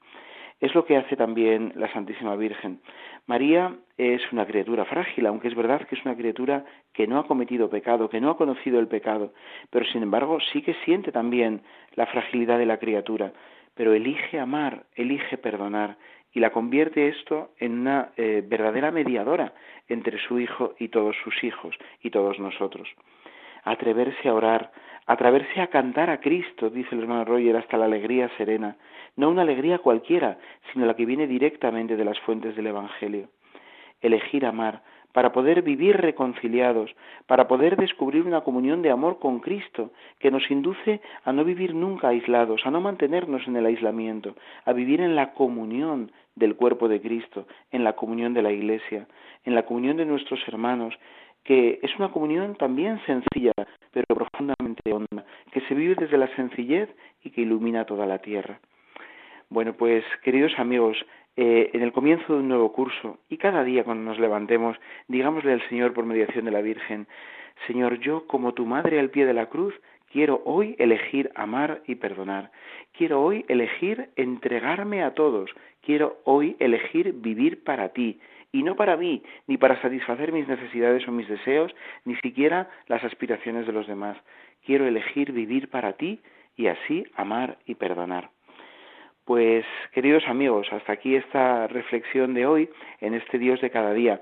Es 0.61 0.75
lo 0.75 0.85
que 0.85 0.99
hace 0.99 1.17
también 1.17 1.73
la 1.75 1.91
Santísima 1.91 2.37
Virgen. 2.37 2.81
María 3.27 3.75
es 3.97 4.21
una 4.31 4.47
criatura 4.47 4.85
frágil, 4.85 5.27
aunque 5.27 5.49
es 5.49 5.55
verdad 5.55 5.87
que 5.89 5.95
es 5.95 6.05
una 6.05 6.17
criatura 6.17 6.65
que 6.93 7.07
no 7.07 7.19
ha 7.19 7.27
cometido 7.27 7.71
pecado, 7.71 8.11
que 8.11 8.21
no 8.21 8.31
ha 8.31 8.37
conocido 8.37 8.79
el 8.79 8.87
pecado, 8.87 9.33
pero 9.71 9.87
sin 9.87 10.03
embargo 10.03 10.39
sí 10.53 10.61
que 10.61 10.75
siente 10.85 11.13
también 11.13 11.63
la 11.95 12.07
fragilidad 12.07 12.59
de 12.59 12.67
la 12.67 12.77
criatura, 12.77 13.33
pero 13.75 13.95
elige 13.95 14.39
amar, 14.39 14.85
elige 14.95 15.39
perdonar, 15.39 15.97
y 16.33 16.41
la 16.41 16.51
convierte 16.51 17.09
esto 17.09 17.51
en 17.59 17.81
una 17.81 18.11
eh, 18.17 18.45
verdadera 18.47 18.91
mediadora 18.91 19.53
entre 19.89 20.19
su 20.19 20.39
hijo 20.39 20.75
y 20.79 20.89
todos 20.89 21.17
sus 21.25 21.43
hijos 21.43 21.75
y 22.03 22.11
todos 22.11 22.39
nosotros. 22.39 22.89
Atreverse 23.65 24.29
a 24.29 24.35
orar, 24.35 24.73
atreverse 25.07 25.61
a 25.61 25.67
cantar 25.67 26.11
a 26.11 26.21
Cristo, 26.21 26.71
dice 26.71 26.95
el 26.95 27.03
hermano 27.03 27.25
Roger, 27.25 27.57
hasta 27.57 27.77
la 27.77 27.87
alegría 27.87 28.31
serena, 28.37 28.77
no 29.17 29.29
una 29.29 29.43
alegría 29.43 29.79
cualquiera, 29.79 30.39
sino 30.73 30.87
la 30.87 30.95
que 30.95 31.05
viene 31.05 31.27
directamente 31.27 31.97
de 31.97 32.05
las 32.05 32.19
fuentes 32.21 32.55
del 32.55 32.69
Evangelio. 32.69 33.29
Elegir 34.01 34.47
amar, 34.47 34.83
para 35.13 35.33
poder 35.33 35.63
vivir 35.63 35.97
reconciliados, 35.97 36.95
para 37.27 37.49
poder 37.49 37.77
descubrir 37.77 38.23
una 38.23 38.43
comunión 38.43 38.83
de 38.83 38.91
amor 38.91 39.19
con 39.19 39.41
Cristo 39.41 39.91
que 40.19 40.31
nos 40.31 40.51
induce 40.51 41.01
a 41.25 41.33
no 41.33 41.45
vivir 41.45 41.75
nunca 41.75 42.09
aislados, 42.09 42.65
a 42.65 42.71
no 42.71 42.81
mantenernos 42.81 43.47
en 43.47 43.57
el 43.57 43.67
aislamiento, 43.67 44.35
a 44.65 44.73
vivir 44.73 45.01
en 45.01 45.17
la 45.17 45.33
comunión 45.33 46.13
del 46.35 46.57
cuerpo 46.57 46.89
de 46.89 47.01
Cristo, 47.01 47.47
en 47.71 47.85
la 47.85 47.95
comunión 47.95 48.35
de 48.35 48.43
la 48.43 48.53
Iglesia, 48.53 49.07
en 49.45 49.55
la 49.55 49.65
comunión 49.65 49.97
de 49.97 50.07
nuestros 50.07 50.41
hermanos, 50.49 50.95
que 51.45 51.81
es 51.83 51.97
una 51.97 52.11
comunión 52.11 52.55
también 52.57 53.01
sencilla, 53.07 53.53
pero 53.93 54.07
profundamente 54.09 54.93
honda, 54.93 55.25
que 55.53 55.61
se 55.63 55.75
vive 55.75 55.95
desde 55.95 56.19
la 56.19 56.35
sencillez 56.37 56.89
y 57.23 57.31
que 57.31 57.43
ilumina 57.43 57.85
toda 57.87 58.07
la 58.07 58.19
tierra. 58.19 58.61
Bueno, 59.49 59.73
pues 59.73 60.05
queridos 60.23 60.53
amigos, 60.59 60.97
eh, 61.37 61.71
en 61.73 61.83
el 61.83 61.93
comienzo 61.93 62.35
de 62.35 62.41
un 62.41 62.49
nuevo 62.49 62.73
curso 62.73 63.19
y 63.29 63.37
cada 63.37 63.65
día 63.65 63.85
cuando 63.85 64.05
nos 64.05 64.19
levantemos, 64.19 64.77
digámosle 65.09 65.53
al 65.53 65.69
Señor 65.69 65.93
por 65.93 66.05
mediación 66.05 66.45
de 66.45 66.51
la 66.51 66.61
Virgen, 66.61 67.07
Señor, 67.67 68.01
yo 68.01 68.27
como 68.27 68.55
tu 68.55 68.67
madre 68.67 68.99
al 68.99 69.11
pie 69.11 69.27
de 69.27 69.35
la 69.35 69.47
cruz, 69.47 69.75
quiero 70.13 70.43
hoy 70.45 70.77
elegir 70.79 71.31
amar 71.35 71.83
y 71.87 71.97
perdonar. 71.97 72.51
Quiero 72.93 73.23
hoy 73.23 73.45
elegir 73.49 74.11
entregarme 74.17 75.03
a 75.03 75.15
todos. 75.15 75.51
Quiero 75.83 76.19
hoy 76.25 76.57
elegir 76.59 77.13
vivir 77.13 77.63
para 77.65 77.91
ti 77.91 78.21
y 78.53 78.63
no 78.63 78.75
para 78.75 78.97
mí, 78.97 79.23
ni 79.47 79.57
para 79.57 79.81
satisfacer 79.81 80.33
mis 80.33 80.49
necesidades 80.49 81.07
o 81.07 81.13
mis 81.13 81.29
deseos, 81.29 81.75
ni 82.05 82.17
siquiera 82.17 82.69
las 82.89 83.05
aspiraciones 83.05 83.67
de 83.67 83.73
los 83.73 83.87
demás. 83.87 84.17
Quiero 84.65 84.87
elegir 84.87 85.33
vivir 85.33 85.69
para 85.71 85.93
ti 85.95 86.21
y 86.57 86.67
así 86.67 87.05
amar 87.15 87.59
y 87.67 87.77
perdonar. 87.77 88.31
Pues 89.25 89.65
queridos 89.93 90.25
amigos, 90.27 90.67
hasta 90.73 90.93
aquí 90.93 91.15
esta 91.15 91.67
reflexión 91.67 92.35
de 92.35 92.47
hoy 92.47 92.69
en 93.01 93.15
este 93.15 93.39
Dios 93.39 93.61
de 93.61 93.71
cada 93.71 93.93
día. 93.93 94.21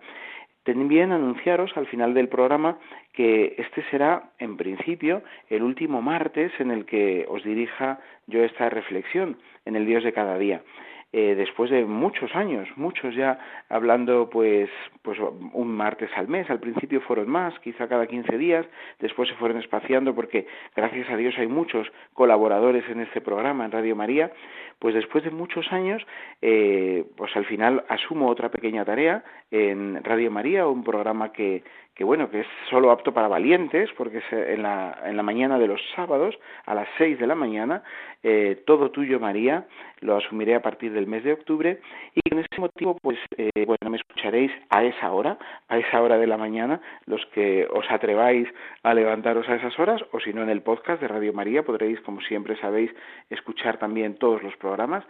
También 0.64 1.12
anunciaros 1.12 1.74
al 1.76 1.86
final 1.86 2.12
del 2.12 2.28
programa 2.28 2.78
que 3.14 3.54
este 3.56 3.82
será, 3.90 4.32
en 4.38 4.56
principio, 4.58 5.22
el 5.48 5.62
último 5.62 6.02
martes 6.02 6.52
en 6.58 6.70
el 6.70 6.84
que 6.84 7.24
os 7.28 7.42
dirija 7.42 8.00
yo 8.26 8.44
esta 8.44 8.68
reflexión 8.68 9.38
en 9.64 9.76
el 9.76 9.86
Dios 9.86 10.04
de 10.04 10.12
cada 10.12 10.36
día. 10.36 10.62
Eh, 11.10 11.34
después 11.36 11.70
de 11.70 11.86
muchos 11.86 12.34
años, 12.36 12.68
muchos 12.76 13.14
ya 13.14 13.38
hablando 13.70 14.28
pues, 14.28 14.68
pues 15.00 15.18
un 15.54 15.68
martes 15.68 16.10
al 16.14 16.28
mes, 16.28 16.50
al 16.50 16.60
principio 16.60 17.00
fueron 17.00 17.30
más, 17.30 17.58
quizá 17.60 17.88
cada 17.88 18.06
15 18.06 18.36
días, 18.36 18.66
después 18.98 19.26
se 19.30 19.34
fueron 19.36 19.58
espaciando 19.58 20.14
porque 20.14 20.46
gracias 20.76 21.08
a 21.08 21.16
Dios 21.16 21.34
hay 21.38 21.46
muchos 21.46 21.90
colaboradores 22.12 22.84
en 22.90 23.00
este 23.00 23.22
programa, 23.22 23.64
en 23.64 23.72
Radio 23.72 23.96
María, 23.96 24.30
pues 24.78 24.94
después 24.94 25.24
de 25.24 25.30
muchos 25.30 25.72
años, 25.72 26.06
eh, 26.42 27.06
pues 27.16 27.34
al 27.36 27.46
final 27.46 27.84
asumo 27.88 28.28
otra 28.28 28.50
pequeña 28.50 28.84
tarea 28.84 29.24
en 29.50 30.04
Radio 30.04 30.30
María, 30.30 30.66
un 30.66 30.84
programa 30.84 31.32
que, 31.32 31.64
que 31.98 32.04
bueno, 32.04 32.30
que 32.30 32.40
es 32.40 32.46
solo 32.70 32.92
apto 32.92 33.12
para 33.12 33.26
valientes, 33.26 33.90
porque 33.96 34.22
en 34.30 34.62
la, 34.62 34.96
en 35.04 35.16
la 35.16 35.24
mañana 35.24 35.58
de 35.58 35.66
los 35.66 35.80
sábados, 35.96 36.38
a 36.64 36.72
las 36.72 36.86
seis 36.96 37.18
de 37.18 37.26
la 37.26 37.34
mañana, 37.34 37.82
eh, 38.22 38.62
Todo 38.64 38.92
Tuyo 38.92 39.18
María, 39.18 39.66
lo 39.98 40.16
asumiré 40.16 40.54
a 40.54 40.62
partir 40.62 40.92
del 40.92 41.08
mes 41.08 41.24
de 41.24 41.32
octubre, 41.32 41.80
y 42.14 42.20
con 42.30 42.38
ese 42.38 42.60
motivo, 42.60 42.96
pues, 43.02 43.18
eh, 43.36 43.50
bueno, 43.66 43.90
me 43.90 43.96
escucharéis 43.96 44.52
a 44.70 44.84
esa 44.84 45.10
hora, 45.10 45.38
a 45.66 45.76
esa 45.76 46.00
hora 46.00 46.18
de 46.18 46.28
la 46.28 46.36
mañana, 46.36 46.80
los 47.06 47.26
que 47.34 47.66
os 47.68 47.90
atreváis 47.90 48.48
a 48.84 48.94
levantaros 48.94 49.48
a 49.48 49.56
esas 49.56 49.76
horas, 49.80 50.00
o 50.12 50.20
si 50.20 50.32
no 50.32 50.44
en 50.44 50.50
el 50.50 50.62
podcast 50.62 51.00
de 51.00 51.08
Radio 51.08 51.32
María, 51.32 51.64
podréis, 51.64 52.00
como 52.02 52.20
siempre 52.20 52.56
sabéis, 52.60 52.92
escuchar 53.28 53.78
también 53.78 54.18
todos 54.18 54.40
los 54.44 54.56
programas, 54.58 55.04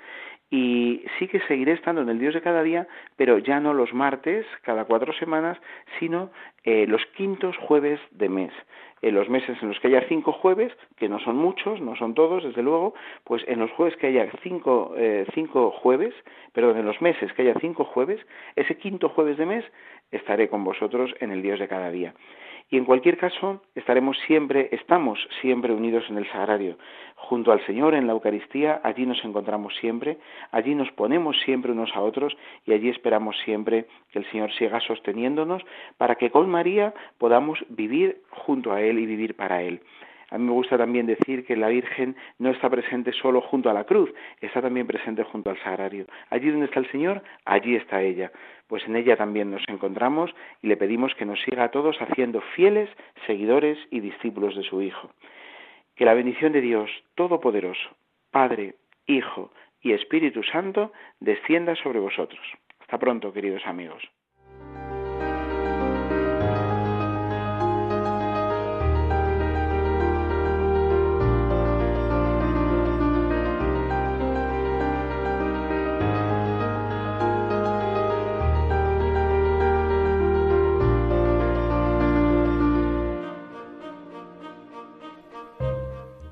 y 0.51 1.05
sí 1.19 1.29
que 1.29 1.41
seguiré 1.41 1.73
estando 1.73 2.01
en 2.01 2.09
el 2.09 2.19
Dios 2.19 2.35
de 2.35 2.41
cada 2.41 2.63
día, 2.63 2.87
pero 3.17 3.39
ya 3.39 3.61
no 3.61 3.75
los 3.75 3.93
martes, 3.93 4.47
cada 4.63 4.85
cuatro 4.85 5.13
semanas, 5.15 5.59
sino 5.99 6.31
eh, 6.65 6.87
los 6.87 7.05
quintos 7.17 7.57
jueves 7.59 8.01
de 8.13 8.29
mes. 8.29 8.53
En 9.01 9.15
los 9.15 9.29
meses 9.29 9.57
en 9.63 9.69
los 9.69 9.79
que 9.79 9.89
haya 9.89 10.09
cinco 10.09 10.33
jueves, 10.33 10.73
que 10.97 11.09
no 11.09 11.21
son 11.21 11.37
muchos, 11.37 11.81
no 11.81 11.95
son 11.97 12.15
todos, 12.15 12.43
desde 12.43 12.63
luego, 12.63 12.95
pues 13.25 13.45
en 13.47 13.61
los 13.61 13.71
jueves 13.73 13.97
que 13.97 14.09
haya 14.09 14.29
cinco, 14.43 14.95
eh, 14.97 15.25
cinco 15.35 15.71
jueves, 15.71 16.15
perdón, 16.53 16.79
en 16.79 16.87
los 16.87 17.01
meses 17.01 17.33
que 17.35 17.43
haya 17.43 17.55
cinco 17.61 17.85
jueves, 17.85 18.21
ese 18.57 18.77
quinto 18.77 19.09
jueves 19.11 19.37
de 19.37 19.47
mes 19.47 19.65
estaré 20.11 20.49
con 20.49 20.65
vosotros 20.65 21.15
en 21.21 21.31
el 21.31 21.43
Dios 21.43 21.61
de 21.61 21.69
cada 21.69 21.91
día. 21.91 22.15
Y 22.71 22.77
en 22.77 22.85
cualquier 22.85 23.17
caso, 23.17 23.63
estaremos 23.75 24.19
siempre, 24.27 24.69
estamos 24.73 25.19
siempre 25.41 25.73
unidos 25.73 26.05
en 26.11 26.19
el 26.19 26.31
sagrario. 26.31 26.77
Junto 27.15 27.51
al 27.51 27.65
Señor 27.65 27.95
en 27.95 28.07
la 28.07 28.13
Eucaristía, 28.13 28.81
allí 28.85 29.07
nos 29.07 29.25
encontramos 29.25 29.75
siempre, 29.77 30.19
allí 30.51 30.75
nos 30.75 30.91
ponemos 30.93 31.39
siempre 31.45 31.73
unos 31.73 31.91
a 31.95 32.01
otros 32.01 32.37
y 32.67 32.73
allí 32.73 32.91
esperamos 32.91 33.37
siempre 33.45 33.87
que 34.13 34.19
el 34.19 34.31
Señor 34.31 34.53
siga 34.53 34.81
sosteniéndonos 34.81 35.63
para 35.97 36.17
que 36.17 36.31
con 36.31 36.51
María 36.51 36.93
podamos 37.17 37.59
vivir 37.71 38.21
junto 38.31 38.73
a 38.73 38.83
Él 38.83 38.99
y 38.99 39.07
vivir 39.07 39.35
para 39.35 39.63
Él. 39.63 39.81
A 40.31 40.37
mí 40.37 40.45
me 40.45 40.53
gusta 40.53 40.77
también 40.77 41.07
decir 41.07 41.47
que 41.47 41.57
la 41.57 41.69
Virgen 41.69 42.17
no 42.39 42.51
está 42.51 42.69
presente 42.69 43.13
solo 43.13 43.41
junto 43.41 43.71
a 43.71 43.73
la 43.73 43.85
cruz, 43.85 44.13
está 44.41 44.61
también 44.61 44.87
presente 44.87 45.23
junto 45.23 45.51
al 45.51 45.59
sagrario. 45.63 46.07
Allí 46.29 46.51
donde 46.51 46.67
está 46.67 46.81
el 46.81 46.91
Señor, 46.91 47.23
allí 47.45 47.77
está 47.77 48.03
ella. 48.03 48.31
Pues 48.67 48.85
en 48.87 48.97
ella 48.97 49.17
también 49.17 49.51
nos 49.51 49.63
encontramos 49.69 50.35
y 50.61 50.67
le 50.67 50.77
pedimos 50.77 51.15
que 51.15 51.25
nos 51.25 51.41
siga 51.41 51.65
a 51.65 51.71
todos 51.71 51.97
haciendo 52.03 52.43
fieles 52.55 52.91
seguidores 53.27 53.79
y 53.91 54.01
discípulos 54.01 54.55
de 54.55 54.65
su 54.65 54.83
Hijo. 54.83 55.11
Que 55.97 56.05
la 56.05 56.15
bendición 56.15 56.53
de 56.53 56.61
Dios 56.61 56.91
Todopoderoso, 57.15 57.97
Padre, 58.31 58.75
Hijo 59.07 59.51
y 59.81 59.93
Espíritu 59.93 60.43
Santo 60.43 60.93
descienda 61.21 61.75
sobre 61.77 62.01
vosotros. 62.01 62.43
Hasta 62.81 62.99
pronto, 62.99 63.33
queridos 63.33 63.67
amigos. 63.67 64.03